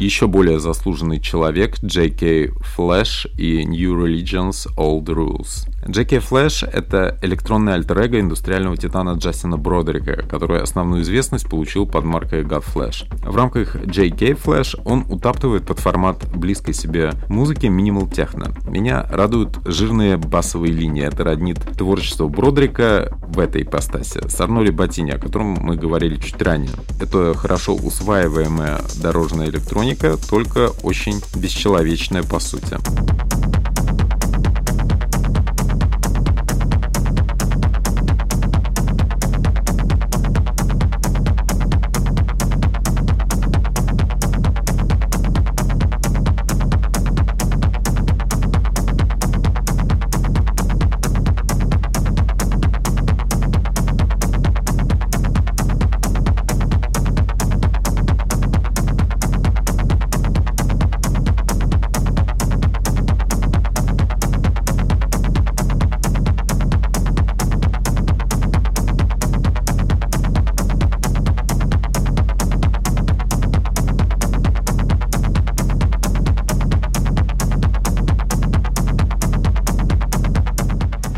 Еще 0.07 0.27
более 0.27 0.57
заслуженный 0.57 1.19
человек 1.19 1.79
J.K. 1.81 2.53
Flash 2.77 3.29
и 3.37 3.65
New 3.65 3.93
Religions 3.93 4.65
Old 4.77 5.03
Rules. 5.07 5.67
J.K. 5.85 6.19
Flash— 6.19 6.65
это 6.71 7.19
электронный 7.21 7.73
альтер 7.73 7.97
индустриального 8.17 8.77
титана 8.77 9.17
Джастина 9.17 9.57
Бродерика, 9.57 10.23
который 10.25 10.61
основную 10.61 11.01
известность 11.01 11.49
получил 11.49 11.85
под 11.85 12.05
маркой 12.05 12.43
God 12.43 12.63
Flash. 12.73 13.05
В 13.29 13.35
рамках 13.35 13.75
J.K. 13.85 14.31
Flash 14.31 14.79
он 14.85 15.05
утаптывает 15.09 15.65
под 15.65 15.79
формат 15.79 16.25
близкой 16.33 16.73
себе 16.73 17.11
музыки 17.27 17.65
минимал 17.65 18.07
техно. 18.07 18.53
Меня 18.65 19.05
радуют 19.11 19.59
жирные 19.65 20.15
басовые 20.15 20.71
линии. 20.71 21.03
Это 21.03 21.25
роднит 21.25 21.59
творчество 21.77 22.29
Бродрика 22.29 23.16
в 23.37 23.39
этой 23.39 23.61
ипостаси 23.61 24.27
с 24.27 24.41
Арноли 24.41 24.71
Батини, 24.71 25.11
о 25.11 25.19
котором 25.19 25.57
мы 25.61 25.75
говорили 25.75 26.15
чуть 26.15 26.41
ранее. 26.41 26.71
Это 26.99 27.35
хорошо 27.35 27.75
усваиваемая 27.75 28.81
дорожная 28.95 29.47
электроника, 29.47 30.17
только 30.17 30.71
очень 30.81 31.21
бесчеловечная 31.35 32.23
по 32.23 32.39
сути. 32.39 32.77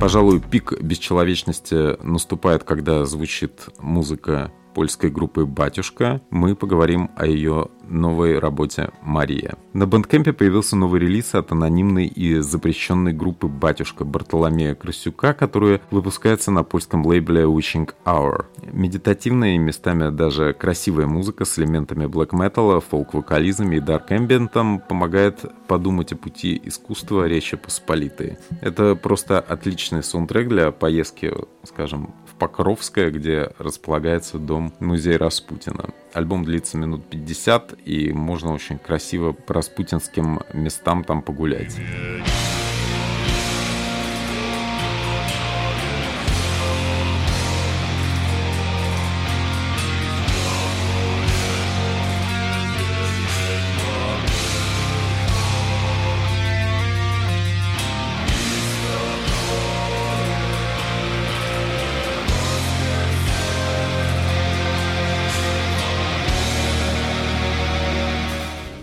Пожалуй, 0.09 0.41
пик 0.41 0.73
бесчеловечности 0.81 2.03
наступает, 2.03 2.63
когда 2.63 3.05
звучит 3.05 3.67
музыка 3.77 4.51
польской 4.73 5.11
группы 5.11 5.45
«Батюшка», 5.45 6.19
мы 6.31 6.55
поговорим 6.55 7.11
о 7.15 7.27
ее 7.27 7.67
новой 7.89 8.39
работе 8.39 8.91
«Мария». 9.01 9.55
На 9.73 9.85
Бандкемпе 9.85 10.33
появился 10.33 10.75
новый 10.75 11.01
релиз 11.01 11.35
от 11.35 11.51
анонимной 11.51 12.07
и 12.07 12.39
запрещенной 12.39 13.13
группы 13.13 13.47
«Батюшка» 13.47 14.05
Бартоломея 14.05 14.75
Красюка, 14.75 15.33
которая 15.33 15.81
выпускается 15.91 16.51
на 16.51 16.63
польском 16.63 17.05
лейбле 17.05 17.43
Wishing 17.43 17.89
Hour. 18.05 18.45
Медитативная 18.71 19.55
и 19.55 19.57
местами 19.57 20.09
даже 20.09 20.53
красивая 20.53 21.07
музыка 21.07 21.45
с 21.45 21.57
элементами 21.59 22.05
блэк 22.05 22.35
металла, 22.35 22.79
фолк-вокализмом 22.81 23.73
и 23.73 23.79
дарк 23.79 24.11
эмбиентом 24.11 24.79
помогает 24.79 25.45
подумать 25.67 26.13
о 26.13 26.17
пути 26.17 26.59
искусства 26.63 27.27
Речи 27.27 27.57
Посполитой. 27.57 28.37
Это 28.61 28.95
просто 28.95 29.39
отличный 29.39 30.03
саундтрек 30.03 30.47
для 30.47 30.71
поездки, 30.71 31.33
скажем, 31.63 32.13
Покровская, 32.39 33.11
где 33.11 33.51
располагается 33.59 34.39
дом 34.39 34.73
музея 34.79 35.17
Распутина. 35.19 35.89
Альбом 36.13 36.45
длится 36.45 36.77
минут 36.77 37.05
50, 37.09 37.75
и 37.85 38.13
можно 38.13 38.53
очень 38.53 38.79
красиво 38.79 39.33
по 39.33 39.53
распутинским 39.53 40.39
местам 40.53 41.03
там 41.03 41.21
погулять. 41.21 41.75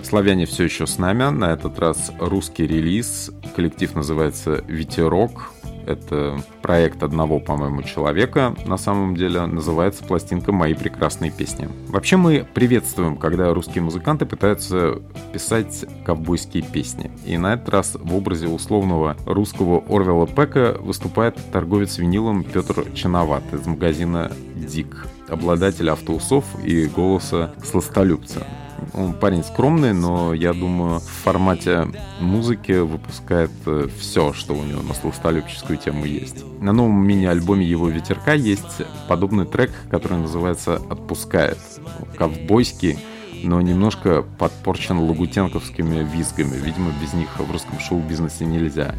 Славяне 0.06 0.46
все 0.46 0.62
еще 0.62 0.86
с 0.86 0.98
нами. 0.98 1.28
На 1.30 1.52
этот 1.52 1.80
раз 1.80 2.12
русский 2.20 2.64
релиз. 2.64 3.32
Коллектив 3.56 3.92
называется 3.96 4.62
«Ветерок». 4.68 5.50
Это 5.84 6.40
проект 6.62 7.02
одного, 7.02 7.40
по-моему, 7.40 7.82
человека. 7.82 8.54
На 8.66 8.76
самом 8.76 9.16
деле 9.16 9.44
называется 9.46 10.04
пластинка 10.04 10.52
«Мои 10.52 10.74
прекрасные 10.74 11.32
песни». 11.32 11.68
Вообще 11.88 12.16
мы 12.16 12.46
приветствуем, 12.54 13.16
когда 13.16 13.52
русские 13.52 13.82
музыканты 13.82 14.26
пытаются 14.26 15.02
писать 15.32 15.84
ковбойские 16.04 16.62
песни. 16.62 17.10
И 17.24 17.36
на 17.36 17.54
этот 17.54 17.68
раз 17.70 17.96
в 18.00 18.14
образе 18.14 18.46
условного 18.46 19.16
русского 19.26 19.82
Орвела 19.88 20.28
Пека 20.28 20.76
выступает 20.78 21.36
торговец 21.50 21.98
винилом 21.98 22.44
Петр 22.44 22.84
Чановат 22.94 23.42
из 23.52 23.66
магазина 23.66 24.30
«Дик», 24.54 25.08
обладатель 25.28 25.90
автоусов 25.90 26.44
и 26.64 26.86
голоса 26.86 27.52
сластолюбца. 27.64 28.46
Он 28.94 29.12
парень 29.14 29.44
скромный, 29.44 29.92
но 29.92 30.34
я 30.34 30.52
думаю, 30.52 31.00
в 31.00 31.08
формате 31.24 31.88
музыки 32.20 32.72
выпускает 32.72 33.50
э, 33.66 33.88
все, 33.98 34.32
что 34.32 34.54
у 34.54 34.62
него 34.62 34.82
на 34.82 34.94
сластолюбческую 34.94 35.78
тему 35.78 36.04
есть. 36.04 36.44
На 36.60 36.72
новом 36.72 37.06
мини-альбоме 37.06 37.64
его 37.64 37.88
«Ветерка» 37.88 38.32
есть 38.32 38.82
подобный 39.08 39.46
трек, 39.46 39.72
который 39.90 40.18
называется 40.18 40.76
«Отпускает». 40.90 41.58
Ковбойский, 42.18 42.98
но 43.42 43.60
немножко 43.60 44.22
подпорчен 44.38 44.98
лагутенковскими 44.98 46.02
визгами. 46.04 46.56
Видимо, 46.56 46.92
без 47.00 47.12
них 47.12 47.28
в 47.38 47.50
русском 47.50 47.78
шоу-бизнесе 47.78 48.44
нельзя. 48.44 48.94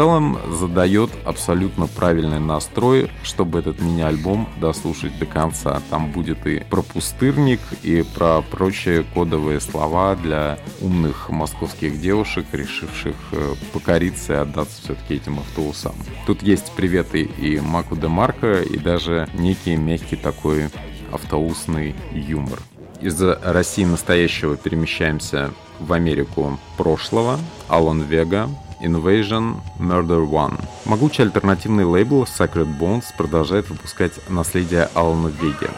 Целом 0.00 0.38
задает 0.50 1.10
абсолютно 1.26 1.86
правильный 1.86 2.40
настрой, 2.40 3.10
чтобы 3.22 3.58
этот 3.58 3.82
мини-альбом 3.82 4.48
дослушать 4.58 5.18
до 5.18 5.26
конца. 5.26 5.82
Там 5.90 6.10
будет 6.10 6.46
и 6.46 6.60
про 6.70 6.80
пустырник, 6.80 7.60
и 7.82 8.02
про 8.14 8.40
прочие 8.40 9.02
кодовые 9.02 9.60
слова 9.60 10.16
для 10.16 10.58
умных 10.80 11.28
московских 11.28 12.00
девушек, 12.00 12.46
решивших 12.52 13.14
э, 13.32 13.54
покориться 13.74 14.32
и 14.32 14.36
отдаться 14.36 14.80
все-таки 14.80 15.16
этим 15.16 15.38
автобусам. 15.38 15.92
Тут 16.26 16.42
есть 16.42 16.72
приветы 16.72 17.24
и 17.24 17.60
Маку 17.60 17.94
де 17.94 18.08
Марко, 18.08 18.62
и 18.62 18.78
даже 18.78 19.28
некий 19.34 19.76
мягкий 19.76 20.16
такой 20.16 20.70
автоусный 21.12 21.94
юмор. 22.14 22.58
Из 23.02 23.20
России 23.20 23.84
настоящего 23.84 24.56
перемещаемся 24.56 25.50
в 25.78 25.92
Америку 25.92 26.58
прошлого. 26.78 27.38
Алан 27.68 28.00
Вега, 28.00 28.48
Invasion 28.82 29.60
Murder 29.78 30.28
One. 30.28 30.58
Могучий 30.84 31.22
альтернативный 31.22 31.84
лейбл 31.84 32.24
Sacred 32.24 32.78
Bones 32.78 33.04
продолжает 33.16 33.68
выпускать 33.68 34.12
наследие 34.28 34.88
Алана 34.94 35.28
Веги, 35.28 35.70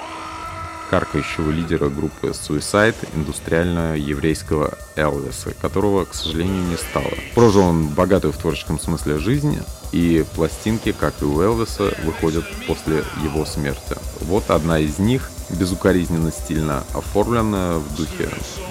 каркающего 0.90 1.50
лидера 1.50 1.88
группы 1.88 2.28
Suicide, 2.28 2.94
индустриального 3.14 3.94
еврейского 3.94 4.76
Элвиса, 4.94 5.55
которого, 5.61 6.05
к 6.05 6.14
сожалению, 6.14 6.62
не 6.64 6.76
стало. 6.76 7.11
Прожил 7.34 7.62
он 7.62 7.88
богатую 7.88 8.32
в 8.32 8.36
творческом 8.36 8.78
смысле 8.78 9.18
жизнь, 9.18 9.59
и 9.92 10.24
пластинки, 10.34 10.92
как 10.92 11.14
и 11.20 11.24
у 11.24 11.40
Элвиса, 11.40 11.94
выходят 12.05 12.44
после 12.66 13.05
его 13.22 13.44
смерти. 13.44 13.96
Вот 14.20 14.50
одна 14.50 14.78
из 14.78 14.98
них, 14.98 15.30
безукоризненно 15.50 16.30
стильно 16.30 16.82
оформленная 16.94 17.76
в 17.76 17.96
духе 17.96 18.28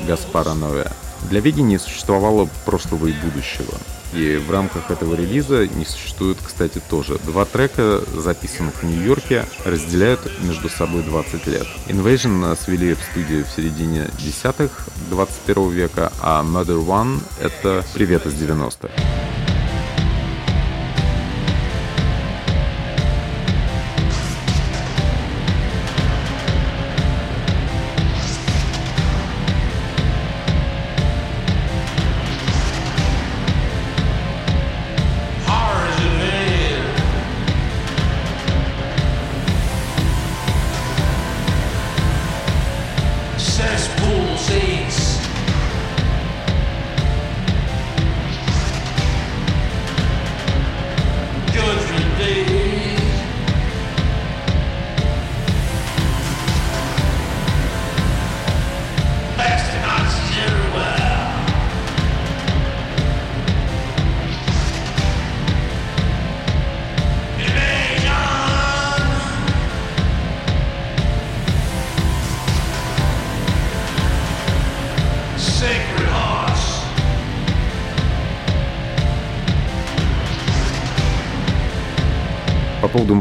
Гаспара 0.07 0.53
Нове. 0.53 0.91
Для 1.29 1.39
Веги 1.39 1.61
не 1.61 1.77
существовало 1.77 2.49
прошлого 2.65 3.07
и 3.07 3.13
будущего. 3.13 3.73
И 4.13 4.37
в 4.37 4.51
рамках 4.51 4.91
этого 4.91 5.15
релиза 5.15 5.67
не 5.67 5.85
существует, 5.85 6.37
кстати, 6.43 6.81
тоже. 6.89 7.17
Два 7.25 7.45
трека, 7.45 8.01
записанных 8.15 8.81
в 8.81 8.83
Нью-Йорке, 8.83 9.45
разделяют 9.65 10.19
между 10.41 10.69
собой 10.69 11.03
20 11.03 11.47
лет. 11.47 11.67
Invasion 11.87 12.57
свели 12.61 12.93
в 12.93 12.99
студии 13.11 13.43
в 13.43 13.49
середине 13.49 14.09
десятых 14.17 14.87
21 15.09 15.69
века, 15.71 16.11
а 16.21 16.43
Mother 16.43 16.85
One— 16.85 17.19
это 17.41 17.85
привет 17.93 18.25
из 18.25 18.33
90-х. 18.33 19.30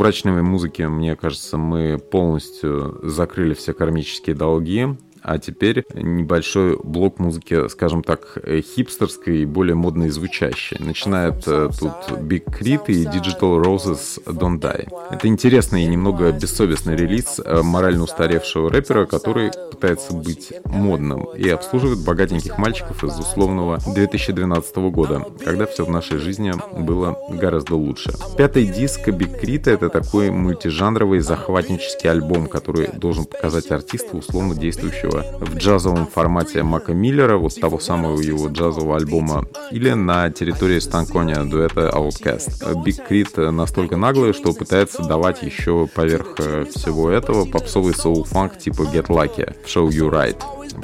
Мрачной 0.01 0.43
музыки, 0.43 0.81
мне 0.83 1.15
кажется, 1.15 1.59
мы 1.59 1.99
полностью 1.99 2.99
закрыли 3.03 3.53
все 3.53 3.75
кармические 3.75 4.35
долги. 4.35 4.89
А 5.23 5.39
теперь 5.39 5.85
небольшой 5.95 6.79
блок 6.83 7.19
музыки, 7.19 7.69
скажем 7.69 8.03
так, 8.03 8.39
хипстерской 8.47 9.39
и 9.39 9.45
более 9.45 9.75
модной 9.75 10.09
и 10.09 10.11
звучащей. 10.11 10.77
Начинает 10.81 11.47
э, 11.47 11.69
тут 11.79 11.93
Big 12.21 12.45
Crit 12.47 12.85
и 12.89 13.05
Digital 13.05 13.63
Roses 13.63 14.23
Don't 14.25 14.61
Die. 14.61 14.89
Это 15.11 15.29
интересный 15.29 15.85
и 15.85 15.87
немного 15.87 16.33
бессовестный 16.33 16.97
релиз 16.97 17.41
э, 17.45 17.63
морально 17.63 18.05
устаревшего 18.05 18.71
рэпера, 18.71 19.07
который 19.07 19.51
пытается 19.71 20.13
быть 20.15 20.53
модным 20.65 21.25
и 21.37 21.49
обслуживает 21.49 22.05
богатеньких 22.05 22.59
мальчиков 22.59 23.05
из 23.05 23.19
условного 23.19 23.79
2012 23.95 24.77
года, 24.77 25.27
когда 25.45 25.67
все 25.67 25.85
в 25.85 25.91
нашей 25.91 26.19
жизни 26.19 26.53
было 26.79 27.19
гораздо 27.31 27.77
лучше. 27.77 28.13
Пятый 28.37 28.67
диск 28.67 29.09
Big 29.09 29.41
Crit— 29.41 29.63
это 29.71 29.89
такой 29.89 30.31
мультижанровый 30.31 31.21
захватнический 31.21 32.11
альбом, 32.11 32.47
который 32.47 32.89
должен 32.89 33.25
показать 33.25 33.71
артиста 33.71 34.17
условно 34.17 34.55
действующего 34.55 35.10
Беккерила 35.11 35.25
в 35.41 35.57
джазовом 35.57 36.07
формате 36.07 36.63
Мака 36.63 36.93
Миллера, 36.93 37.37
вот 37.37 37.59
того 37.61 37.79
самого 37.79 38.21
его 38.21 38.49
джазового 38.49 38.97
альбома, 38.97 39.47
или 39.71 39.91
на 39.93 40.31
территории 40.31 40.79
Станкония 40.79 41.43
дуэта 41.45 41.91
Outcast. 41.95 42.83
Биг 42.85 43.05
Крит 43.07 43.37
настолько 43.37 43.97
наглый, 43.97 44.33
что 44.33 44.53
пытается 44.53 45.03
давать 45.03 45.43
еще 45.43 45.87
поверх 45.87 46.35
э, 46.39 46.65
всего 46.65 47.11
этого 47.11 47.45
попсовый 47.45 47.95
соул-фанк 47.95 48.59
типа 48.59 48.83
Get 48.83 49.07
Lucky 49.07 49.55
в 49.65 49.69
шоу 49.69 49.89
You 49.89 50.11
Right. 50.11 50.37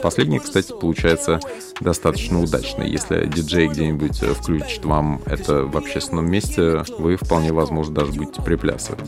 Последний, 0.03 0.39
кстати, 0.39 0.73
получается 0.73 1.41
достаточно 1.81 2.43
удачный. 2.43 2.91
Если 2.91 3.27
диджей 3.27 3.69
где-нибудь 3.69 4.23
э, 4.23 4.35
включит 4.35 4.85
вам 4.85 5.21
это 5.27 5.65
в 5.65 5.77
общественном 5.77 6.31
месте, 6.31 6.85
вы 6.99 7.17
вполне 7.17 7.53
возможно 7.53 7.95
даже 7.95 8.13
будете 8.13 8.43
приплясывать. 8.43 9.01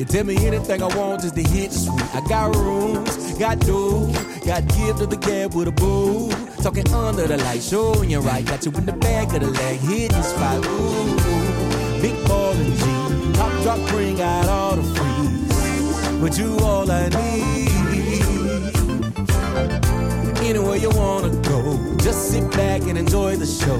You 0.00 0.06
tell 0.06 0.24
me 0.24 0.34
anything 0.46 0.82
I 0.82 0.86
want 0.96 1.20
just 1.20 1.34
to 1.34 1.42
hit 1.42 1.72
the 1.72 1.76
sweet. 1.76 2.14
I 2.14 2.26
got 2.26 2.56
rooms, 2.56 3.34
got 3.34 3.60
dough, 3.60 4.06
got 4.46 4.66
give 4.68 4.96
to 4.96 5.04
the 5.04 5.18
cab 5.18 5.52
with 5.52 5.68
a 5.68 5.72
boo. 5.72 6.30
Talking 6.62 6.90
under 6.94 7.26
the 7.26 7.36
light, 7.36 7.62
showing 7.62 8.08
you 8.08 8.20
right. 8.20 8.42
Got 8.42 8.64
you 8.64 8.72
in 8.72 8.86
the 8.86 8.94
back 8.94 9.34
of 9.34 9.40
the 9.40 9.48
leg, 9.48 9.78
hitting 9.80 10.22
spot. 10.22 10.64
Ooh, 10.64 12.00
big 12.00 12.16
ball 12.26 12.52
and 12.52 12.74
G, 12.78 13.32
top 13.34 13.52
drop, 13.62 13.90
bring 13.90 14.18
out 14.22 14.48
all 14.48 14.76
the 14.76 14.84
freeze. 14.84 16.18
But 16.18 16.38
you 16.38 16.56
all 16.64 16.90
I 16.90 17.10
need 17.10 17.70
anywhere 20.48 20.76
you 20.76 20.88
wanna 20.96 21.28
go. 21.42 21.89
Just 22.02 22.30
sit 22.30 22.50
back 22.56 22.80
and 22.88 22.96
enjoy 22.96 23.36
the 23.36 23.44
show. 23.44 23.78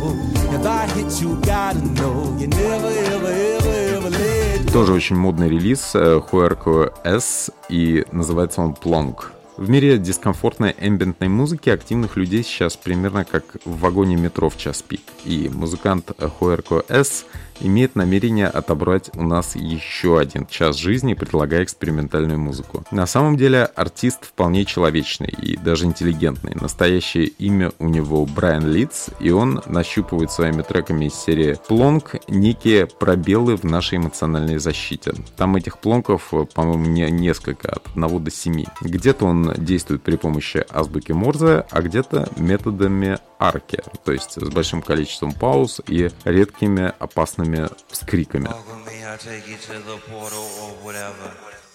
If 0.53 0.67
I 0.67 0.87
hit 0.95 1.23
you, 1.23 1.37
gotta 1.41 1.81
know 1.99 2.37
you 2.39 2.49
never, 2.49 2.89
ever, 2.89 3.33
ever, 3.57 3.73
ever 3.97 4.11
let 4.11 4.73
Тоже 4.73 4.93
очень 4.93 5.17
модный 5.17 5.49
релиз 5.49 5.95
Huerco 5.95 6.93
S, 7.03 7.51
и 7.71 8.05
называется 8.13 8.61
он 8.61 8.73
Plonk. 8.73 9.33
В 9.57 9.69
мире 9.69 9.99
дискомфортной 9.99 10.75
эмбиентной 10.79 11.29
музыки 11.29 11.71
активных 11.71 12.17
людей 12.17 12.43
сейчас 12.43 12.77
примерно 12.77 13.25
как 13.25 13.45
в 13.65 13.81
вагоне 13.81 14.17
метро 14.17 14.49
в 14.49 14.57
час 14.57 14.83
пик. 14.83 15.03
И 15.25 15.51
музыкант 15.53 16.13
Хуэрко 16.19 16.85
С 16.89 17.25
имеет 17.61 17.95
намерение 17.95 18.47
отобрать 18.47 19.11
у 19.15 19.23
нас 19.23 19.57
еще 19.57 20.19
один 20.19 20.47
час 20.47 20.77
жизни, 20.77 21.15
предлагая 21.15 21.65
экспериментальную 21.65 22.39
музыку. 22.39 22.85
На 22.91 23.07
самом 23.07 23.37
деле 23.37 23.65
артист 23.65 24.25
вполне 24.25 24.65
человечный 24.65 25.29
и 25.29 25.57
даже 25.57 25.85
интеллигентный. 25.87 26.55
Настоящее 26.55 27.27
имя 27.27 27.73
у 27.79 27.89
него 27.89 28.27
Брайан 28.27 28.67
Литц, 28.67 29.09
и 29.21 29.31
он 29.31 29.63
нащупывает 29.67 30.31
своими 30.31 30.63
треками 30.63 31.07
из 31.07 31.15
серии 31.15 31.57
«Плонг» 31.69 32.17
некие 32.29 32.87
пробелы 32.87 33.57
в 33.57 33.65
нашей 33.65 33.99
эмоциональной 33.99 34.59
защите. 34.59 35.15
Там 35.37 35.57
этих 35.57 35.79
плонков, 35.79 36.33
по-моему, 36.55 36.87
не 36.87 37.11
несколько, 37.11 37.69
от 37.71 37.89
1 37.95 38.25
до 38.25 38.31
7. 38.31 38.65
Где-то 38.81 39.27
он 39.27 39.55
действует 39.57 40.03
при 40.03 40.17
помощи 40.17 40.65
азбуки 40.71 41.13
Морзе, 41.13 41.65
а 41.71 41.83
где-то 41.83 42.29
методами 42.37 43.19
арки, 43.41 43.83
то 44.05 44.13
есть 44.13 44.33
с 44.33 44.49
большим 44.51 44.83
количеством 44.83 45.33
пауз 45.33 45.81
и 45.87 46.11
редкими 46.25 46.93
опасными 46.99 47.69
вскриками. 47.89 48.49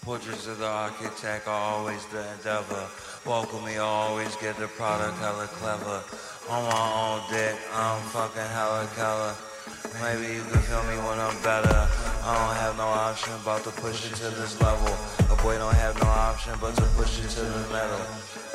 Portraits 0.06 0.46
of 0.46 0.60
the 0.60 0.68
architect 0.68 1.48
are 1.48 1.64
always 1.74 2.06
the 2.14 2.22
endeavor. 2.38 2.86
With 3.26 3.66
me, 3.66 3.78
always 3.78 4.36
get 4.36 4.56
the 4.58 4.68
product 4.78 5.18
hella 5.18 5.48
clever. 5.48 6.04
On 6.48 6.62
my 6.62 6.86
own 7.02 7.22
dick, 7.32 7.58
I'm 7.74 8.00
fucking 8.14 8.50
hella 8.54 8.86
color. 8.96 9.34
Maybe 10.04 10.36
you 10.36 10.44
can 10.46 10.62
feel 10.62 10.84
me 10.84 10.96
when 11.02 11.18
I'm 11.18 11.34
better. 11.42 11.90
I 12.22 12.38
don't 12.38 12.56
have 12.62 12.78
no 12.78 12.86
option 12.86 13.34
but 13.44 13.64
to 13.64 13.72
push 13.72 14.06
it 14.06 14.14
to 14.18 14.30
this 14.30 14.62
level. 14.62 14.94
Don't 15.54 15.76
have 15.76 16.00
no 16.02 16.08
option 16.08 16.54
but 16.60 16.76
to 16.76 16.82
push 16.98 17.20
it 17.20 17.30
to 17.30 17.42
the 17.42 17.70
metal. 17.72 18.06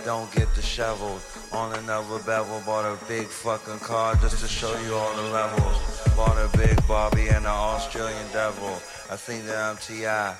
Don't 0.04 0.30
get 0.32 0.52
disheveled 0.54 1.22
on 1.52 1.72
another 1.78 2.18
bevel. 2.24 2.60
Bought 2.66 2.84
a 2.84 2.98
big 3.06 3.26
fucking 3.26 3.78
car 3.78 4.16
just 4.16 4.40
to 4.42 4.48
show 4.48 4.76
you 4.80 4.94
all 4.94 5.14
the 5.16 5.30
levels. 5.30 5.76
Bought 6.16 6.36
a 6.36 6.48
big 6.58 6.76
Barbie 6.86 7.28
and 7.28 7.46
an 7.46 7.46
Australian 7.46 8.26
devil. 8.32 8.70
I 9.10 9.16
think 9.16 9.46
that 9.46 9.56
I'm 9.56 9.76
T.I. 9.76 10.36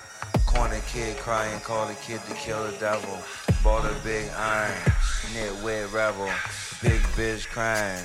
Corner 0.47 0.81
kid 0.87 1.17
crying, 1.19 1.61
call 1.61 1.87
the 1.87 1.95
kid 1.95 2.21
to 2.29 2.35
kill 2.35 2.65
the 2.65 2.77
devil. 2.79 3.19
Bought 3.63 3.85
a 3.87 3.95
big 4.03 4.29
iron. 4.37 4.93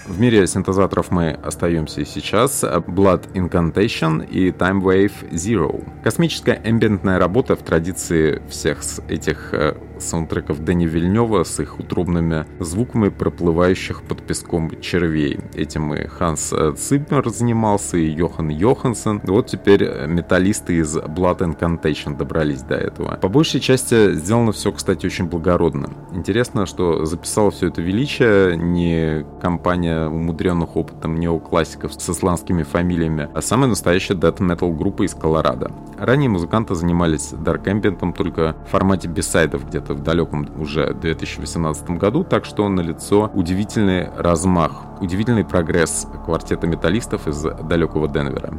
В 0.08 0.20
мире 0.20 0.46
синтезаторов 0.48 1.10
мы 1.10 1.32
остаемся 1.32 2.04
сейчас. 2.06 2.64
Blood 2.64 3.32
Incantation 3.34 4.28
и 4.28 4.52
Time 4.52 4.82
Wave 4.82 5.32
Zero. 5.32 5.82
Космическая 6.04 6.62
эмбиентная 6.64 7.18
работа 7.18 7.56
в 7.56 7.64
традиции 7.64 8.42
всех 8.50 8.82
этих 9.08 9.54
э, 9.54 9.78
саундтреков 10.00 10.60
Дэни 10.64 10.86
Вильнева 10.86 11.46
с 11.46 11.60
их 11.62 11.80
утробными 11.80 12.46
звуками 12.60 13.08
проплывающих 13.08 14.04
под 14.04 14.28
песком 14.28 14.82
червей. 14.82 15.40
Этим 15.54 15.94
и 15.94 16.08
Ханс 16.08 16.52
э, 16.52 16.74
Ципмер 16.78 17.30
занимался, 17.30 17.98
и 17.98 18.10
Йохан 18.10 18.50
Йоханссон. 18.50 19.22
Вот 19.24 19.48
теперь 19.48 19.86
э, 19.86 20.08
металлисты 20.08 20.76
из 20.76 20.98
Blood 20.98 21.40
Incantation 21.40 22.18
добрались 22.18 22.64
до 22.64 22.76
этого. 22.76 23.16
По 23.16 23.30
большей 23.30 23.62
части 23.62 24.14
сделано 24.16 24.52
все, 24.52 24.74
кстати, 24.74 25.06
очень 25.06 25.28
благородно. 25.28 25.90
Интересно, 26.14 26.66
что 26.66 27.06
записала 27.16 27.50
все 27.50 27.68
это 27.68 27.82
величие 27.82 28.58
не 28.58 29.26
компания 29.42 30.08
умудренных 30.08 30.76
опытом 30.76 31.16
неоклассиков 31.16 31.94
с 31.94 32.10
исландскими 32.10 32.64
фамилиями, 32.64 33.30
а 33.34 33.42
самая 33.42 33.70
настоящая 33.70 34.16
death 34.16 34.40
metal 34.40 34.76
группа 34.76 35.04
из 35.04 35.14
Колорадо. 35.14 35.72
Ранее 35.98 36.30
музыканты 36.30 36.76
занимались 36.76 37.32
Dark 37.32 37.64
Ambient 37.64 38.14
только 38.14 38.56
в 38.68 38.72
формате 38.72 39.08
бисайдов 39.08 39.66
где-то 39.68 39.94
в 39.94 40.04
далеком 40.04 40.48
уже 40.60 40.94
2018 40.94 41.92
году, 41.92 42.26
так 42.26 42.44
что 42.44 42.68
на 42.68 42.82
лицо 42.82 43.32
удивительный 43.34 44.10
размах, 44.18 44.72
удивительный 45.00 45.46
прогресс 45.46 46.08
квартета 46.26 46.68
металлистов 46.68 47.28
из 47.28 47.42
далекого 47.42 48.10
Денвера. 48.10 48.54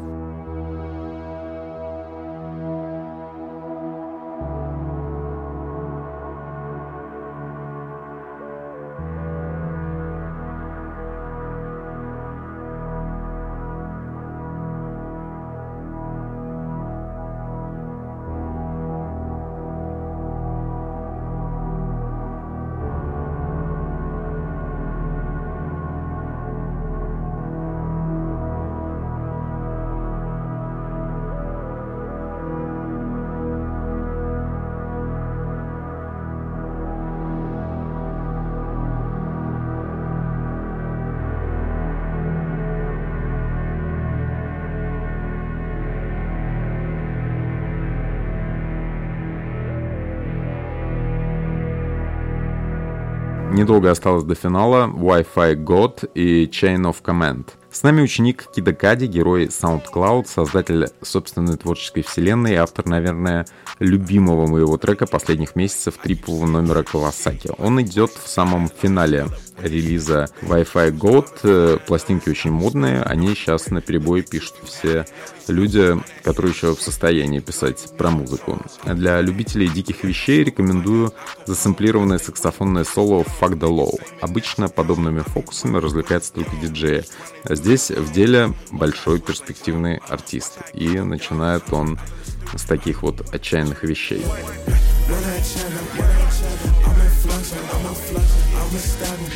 Недолго 53.67 53.91
осталось 53.91 54.23
до 54.23 54.37
финала 54.37 54.87
Wi-Fi 54.87 55.57
God 55.57 56.09
и 56.15 56.45
Chain 56.45 56.83
of 56.83 57.03
Command. 57.03 57.49
С 57.69 57.83
нами 57.83 58.01
ученик 58.01 58.47
Кида 58.55 58.73
Кади, 58.73 59.07
герой 59.07 59.47
SoundCloud, 59.47 60.27
создатель 60.29 60.87
собственной 61.03 61.57
творческой 61.57 62.03
вселенной 62.03 62.53
и 62.53 62.55
автор, 62.55 62.87
наверное, 62.87 63.45
любимого 63.81 64.47
моего 64.47 64.77
трека 64.77 65.09
последних 65.09 65.57
месяцев 65.57 65.95
трипового 66.01 66.47
номера 66.47 66.85
Кавасаки. 66.85 67.51
Он 67.59 67.83
идет 67.83 68.13
в 68.13 68.29
самом 68.29 68.69
финале 68.69 69.27
релиза 69.59 70.29
Wi-Fi 70.43 70.91
God. 70.93 71.29
Э, 71.43 71.79
пластинки 71.87 72.29
очень 72.29 72.51
модные, 72.51 73.03
они 73.03 73.35
сейчас 73.35 73.69
на 73.71 73.81
перебой 73.81 74.23
пишут 74.23 74.57
все 74.65 75.07
люди, 75.49 75.97
которые 76.23 76.53
еще 76.53 76.75
в 76.75 76.83
состоянии 76.83 77.41
писать 77.41 77.93
про 77.97 78.11
музыку. 78.11 78.61
Для 78.85 79.21
любителей 79.21 79.69
диких 79.69 80.05
вещей 80.05 80.45
рекомендую 80.45 81.13
засэмплированное 81.47 82.19
саксофонное 82.19 82.85
соло 82.85 83.25
Fuck 83.41 83.59
the 83.59 83.69
Low. 83.69 83.99
Обычно 84.21 84.69
подобными 84.69 85.21
фокусами 85.21 85.79
развлекается 85.79 86.33
только 86.33 86.57
диджея. 86.57 87.05
А 87.45 87.55
здесь 87.55 87.91
в 87.91 88.13
деле 88.13 88.53
большой 88.71 89.21
перспективный 89.21 90.01
артист. 90.09 90.59
И 90.75 90.89
начинает 91.01 91.73
он 91.73 91.99
с 92.55 92.65
таких 92.65 93.03
вот 93.03 93.35
отчаянных 93.35 93.83
вещей. 93.85 94.25
I'ma 96.87 97.43
step 97.45 97.75
up, 97.75 97.87
I'ma 98.55 98.79
step 98.79 99.36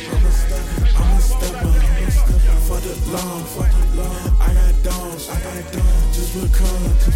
long 3.11 3.43
for. 3.43 3.63
I 3.63 4.53
got 4.53 4.83
dogs, 4.83 5.29
I 5.29 5.39
got 5.41 5.71
dogs, 5.71 6.15
just 6.15 6.33
become. 6.39 7.11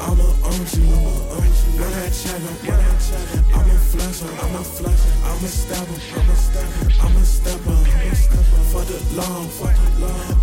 I'm 0.00 0.20
a 0.20 0.28
OG, 0.44 0.74
when 1.78 1.92
I 1.92 2.10
check 2.10 2.40
them, 2.44 2.56
I'm 3.54 3.70
a 3.70 3.78
flusher, 3.88 4.28
I'm 4.42 4.54
a 4.54 4.64
flusher, 4.64 5.12
I'm 5.24 5.44
a 5.44 5.48
stabber, 5.48 5.98
I'm 6.14 6.30
a 6.30 6.36
stabber, 6.36 7.00
I'm 7.00 7.16
a 7.16 7.24
stepper, 7.24 7.78
for 8.70 8.84
the 8.84 8.98
long, 9.16 9.48
for 9.48 9.72
the 9.72 10.06
long. 10.06 10.33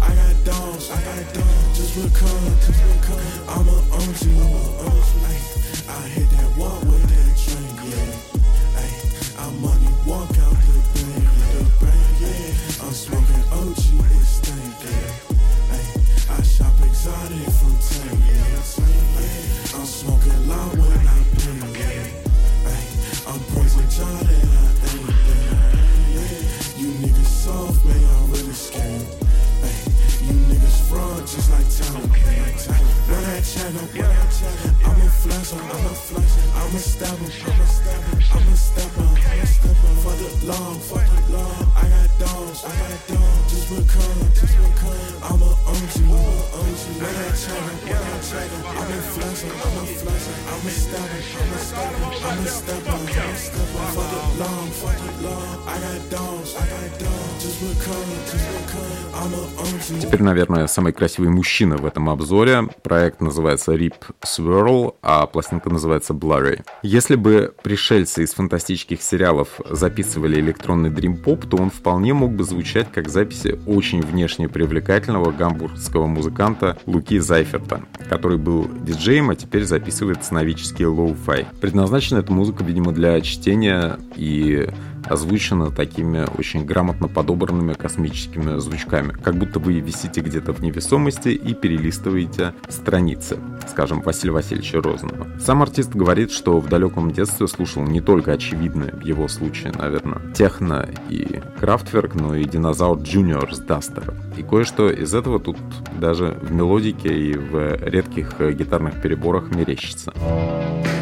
Наверное, 60.31 60.67
самый 60.67 60.93
красивый 60.93 61.29
мужчина 61.29 61.75
в 61.75 61.85
этом 61.85 62.09
обзоре. 62.09 62.63
Проект 62.83 63.19
называется 63.19 63.73
Rip 63.73 63.95
Swirl, 64.23 64.95
а 65.01 65.25
пластинка 65.25 65.69
называется 65.69 66.13
Blurry. 66.13 66.61
Если 66.83 67.15
бы 67.15 67.53
пришельцы 67.61 68.23
из 68.23 68.33
фантастических 68.33 69.01
сериалов 69.01 69.59
записывали 69.69 70.39
электронный 70.39 70.89
дрим-поп, 70.89 71.45
то 71.47 71.57
он 71.57 71.69
вполне 71.69 72.13
мог 72.13 72.31
бы 72.31 72.45
звучать 72.45 72.89
как 72.93 73.09
записи 73.09 73.59
очень 73.67 74.01
внешне 74.01 74.47
привлекательного 74.47 75.31
гамбургского 75.31 76.07
музыканта 76.07 76.77
Луки 76.85 77.19
Зайферта, 77.19 77.81
который 78.07 78.37
был 78.37 78.69
диджеем, 78.69 79.31
а 79.31 79.35
теперь 79.35 79.65
записывает 79.65 80.23
сновидческие 80.23 80.87
лоу-фай. 80.87 81.47
Предназначена 81.59 82.19
эта 82.19 82.31
музыка, 82.31 82.63
видимо, 82.63 82.93
для 82.93 83.19
чтения 83.19 83.99
и 84.15 84.69
озвучена 85.09 85.71
такими 85.71 86.25
очень 86.37 86.65
грамотно 86.65 87.07
подобранными 87.07 87.73
космическими 87.73 88.59
звучками, 88.59 89.11
как 89.11 89.35
будто 89.35 89.59
вы 89.59 89.79
висите 89.79 90.21
где-то 90.21 90.53
в 90.53 90.61
невесомости 90.61 91.29
и 91.29 91.53
перелистываете 91.53 92.53
страницы, 92.69 93.37
скажем, 93.69 94.01
Василия 94.01 94.33
Васильевича 94.33 94.81
Розанова. 94.81 95.27
Сам 95.39 95.61
артист 95.61 95.91
говорит, 95.91 96.31
что 96.31 96.59
в 96.59 96.69
далеком 96.69 97.11
детстве 97.11 97.47
слушал 97.47 97.83
не 97.83 98.01
только 98.01 98.33
очевидное, 98.33 98.91
в 98.91 99.01
его 99.01 99.27
случае, 99.27 99.73
наверное, 99.77 100.21
техно 100.33 100.89
и 101.09 101.41
крафтверк, 101.59 102.15
но 102.15 102.35
и 102.35 102.45
Dinosaur 102.45 103.01
Jr. 103.01 103.53
с 103.53 103.59
Duster. 103.59 104.13
И 104.37 104.43
кое-что 104.43 104.89
из 104.89 105.13
этого 105.13 105.39
тут 105.39 105.57
даже 105.99 106.37
в 106.41 106.51
мелодике 106.51 107.13
и 107.13 107.33
в 107.33 107.77
редких 107.83 108.39
гитарных 108.39 109.01
переборах 109.01 109.53
мерещится. 109.53 110.13
Ну, 110.15 111.00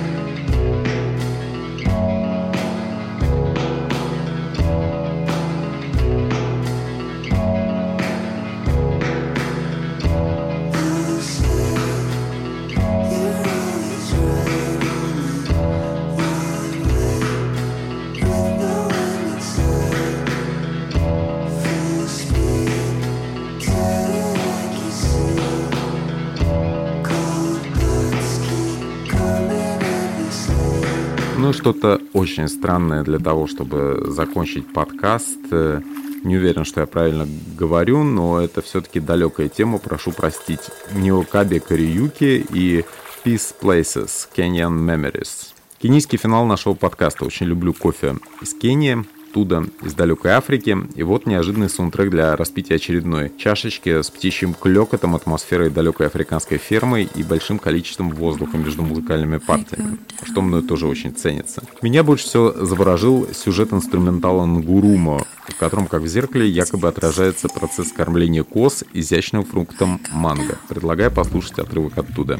что-то 31.69 32.01
очень 32.13 32.47
странное 32.47 33.03
для 33.03 33.19
того, 33.19 33.45
чтобы 33.45 34.03
закончить 34.07 34.73
подкаст. 34.73 35.37
Не 35.51 36.37
уверен, 36.37 36.65
что 36.65 36.81
я 36.81 36.87
правильно 36.87 37.27
говорю, 37.55 38.03
но 38.03 38.41
это 38.41 38.63
все-таки 38.63 38.99
далекая 38.99 39.49
тема, 39.49 39.77
прошу 39.77 40.11
простить. 40.11 40.61
Ниокаби 40.93 41.59
Кариюки 41.59 42.43
и 42.51 42.83
Peace 43.23 43.53
Places, 43.61 44.27
Kenyan 44.35 44.79
Memories. 44.83 45.53
Кенийский 45.79 46.17
финал 46.17 46.45
нашего 46.45 46.73
подкаста. 46.73 47.25
Очень 47.25 47.45
люблю 47.45 47.73
кофе 47.73 48.15
из 48.41 48.55
Кении 48.55 49.05
оттуда, 49.29 49.65
из 49.83 49.93
далекой 49.93 50.31
Африки. 50.31 50.77
И 50.95 51.03
вот 51.03 51.25
неожиданный 51.25 51.69
саундтрек 51.69 52.09
для 52.09 52.35
распития 52.35 52.77
очередной 52.77 53.31
чашечки 53.37 54.01
с 54.01 54.09
птичьим 54.09 54.53
клёкотом, 54.53 55.15
атмосферой 55.15 55.69
далекой 55.69 56.07
африканской 56.07 56.57
фермы 56.57 57.07
и 57.15 57.23
большим 57.23 57.59
количеством 57.59 58.09
воздуха 58.09 58.57
между 58.57 58.81
музыкальными 58.81 59.37
партиями, 59.37 59.97
что 60.23 60.41
мною 60.41 60.63
тоже 60.63 60.87
очень 60.87 61.13
ценится. 61.15 61.63
Меня 61.81 62.03
больше 62.03 62.25
всего 62.25 62.51
заворожил 62.53 63.27
сюжет 63.33 63.71
инструментала 63.71 64.45
Нгурумо, 64.45 65.25
в 65.47 65.55
котором, 65.57 65.87
как 65.87 66.01
в 66.01 66.07
зеркале, 66.07 66.49
якобы 66.49 66.87
отражается 66.87 67.47
процесс 67.47 67.91
кормления 67.91 68.43
коз 68.43 68.83
изящным 68.93 69.45
фруктом 69.45 69.99
манго. 70.11 70.57
Предлагаю 70.67 71.11
послушать 71.11 71.59
отрывок 71.59 71.97
оттуда. 71.97 72.39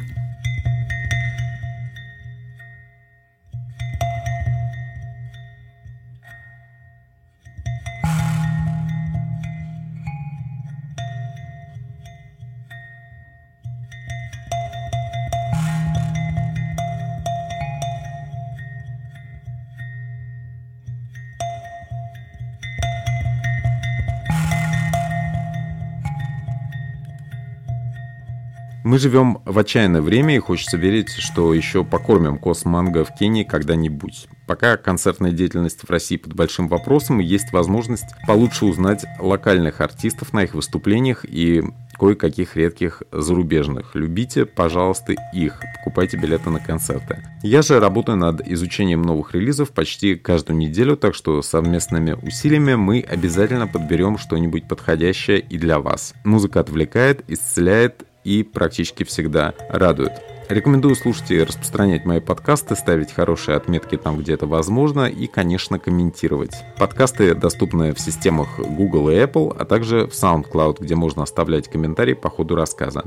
Мы 28.90 28.98
живем 28.98 29.38
в 29.46 29.60
отчаянное 29.60 30.02
время 30.02 30.36
и 30.36 30.40
хочется 30.40 30.76
верить, 30.76 31.12
что 31.12 31.54
еще 31.54 31.84
покормим 31.84 32.40
косманго 32.40 33.06
в 33.06 33.14
Кении 33.14 33.44
когда-нибудь. 33.44 34.28
Пока 34.48 34.78
концертная 34.78 35.32
деятельность 35.32 35.84
в 35.84 35.92
России 35.92 36.18
под 36.18 36.34
большим 36.34 36.68
вопросом, 36.68 37.20
есть 37.20 37.52
возможность 37.52 38.08
получше 38.26 38.66
узнать 38.66 39.06
локальных 39.20 39.82
артистов 39.82 40.34
на 40.34 40.44
их 40.44 40.56
выступлениях 40.56 41.24
и 41.24 41.62
кое-каких 42.00 42.56
редких 42.56 43.04
зарубежных. 43.12 43.94
Любите, 43.94 44.48
пожалуйста, 44.48 45.14
их. 45.36 45.62
Покупайте 45.78 46.18
билеты 46.18 46.50
на 46.50 46.60
концерты. 46.60 47.24
Я 47.44 47.62
же 47.62 47.80
работаю 47.80 48.18
над 48.18 48.42
изучением 48.48 49.04
новых 49.04 49.36
релизов 49.36 49.70
почти 49.70 50.16
каждую 50.16 50.58
неделю, 50.58 50.98
так 50.98 51.14
что 51.14 51.44
совместными 51.44 52.14
усилиями 52.14 52.74
мы 52.74 53.02
обязательно 53.08 53.68
подберем 53.68 54.18
что-нибудь 54.18 54.68
подходящее 54.68 55.42
и 55.42 55.60
для 55.60 55.80
вас. 55.80 56.16
Музыка 56.24 56.62
отвлекает, 56.62 57.24
исцеляет 57.28 58.06
и 58.24 58.44
практически 58.44 59.04
всегда 59.04 59.54
радует. 59.70 60.14
Рекомендую 60.50 60.96
слушать 60.96 61.30
и 61.30 61.44
распространять 61.44 62.06
мои 62.06 62.20
подкасты, 62.20 62.76
ставить 62.76 63.14
хорошие 63.14 63.56
отметки 63.56 63.98
там, 63.98 64.18
где 64.18 64.34
это 64.34 64.48
возможно, 64.48 65.06
и, 65.06 65.28
конечно, 65.28 65.78
комментировать. 65.78 66.56
Подкасты 66.80 67.36
доступны 67.36 67.94
в 67.94 68.00
системах 68.00 68.58
Google 68.58 69.12
и 69.12 69.14
Apple, 69.14 69.56
а 69.56 69.66
также 69.66 70.08
в 70.08 70.12
SoundCloud, 70.12 70.78
где 70.80 70.96
можно 70.96 71.22
оставлять 71.22 71.70
комментарии 71.70 72.16
по 72.16 72.32
ходу 72.32 72.56
рассказа. 72.56 73.04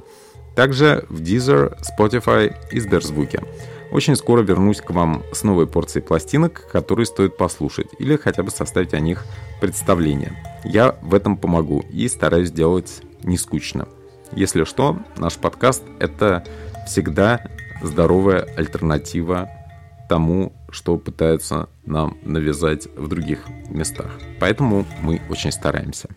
Также 0.55 1.05
в 1.09 1.21
Deezer, 1.21 1.77
Spotify 1.81 2.55
и 2.71 2.79
Сберзвуке. 2.79 3.43
Очень 3.91 4.15
скоро 4.15 4.43
вернусь 4.43 4.81
к 4.81 4.91
вам 4.91 5.25
с 5.33 5.43
новой 5.43 5.67
порцией 5.67 6.05
пластинок, 6.05 6.69
которые 6.71 7.07
стоит 7.07 7.37
послушать, 7.37 7.89
или 7.99 8.17
хотя 8.17 8.45
бы 8.45 8.53
составить 8.53 8.95
о 8.95 9.01
них 9.01 9.25
представление. 9.61 10.33
Я 10.65 10.97
в 11.03 11.13
этом 11.13 11.37
помогу 11.37 11.85
и 11.91 12.07
стараюсь 12.07 12.53
делать 12.53 13.03
не 13.25 13.37
скучно. 13.37 13.89
Если 14.35 14.65
что, 14.65 14.99
наш 15.17 15.37
подкаст— 15.37 15.83
это 16.01 16.45
всегда 16.87 17.41
здоровая 17.83 18.49
альтернатива 18.57 19.51
тому, 20.09 20.53
что 20.71 20.97
пытаются 20.97 21.69
нам 21.85 22.17
навязать 22.23 22.87
в 22.97 23.09
других 23.09 23.47
местах. 23.69 24.11
Поэтому 24.41 24.87
мы 25.03 25.21
очень 25.29 25.53
стараемся. 25.53 26.09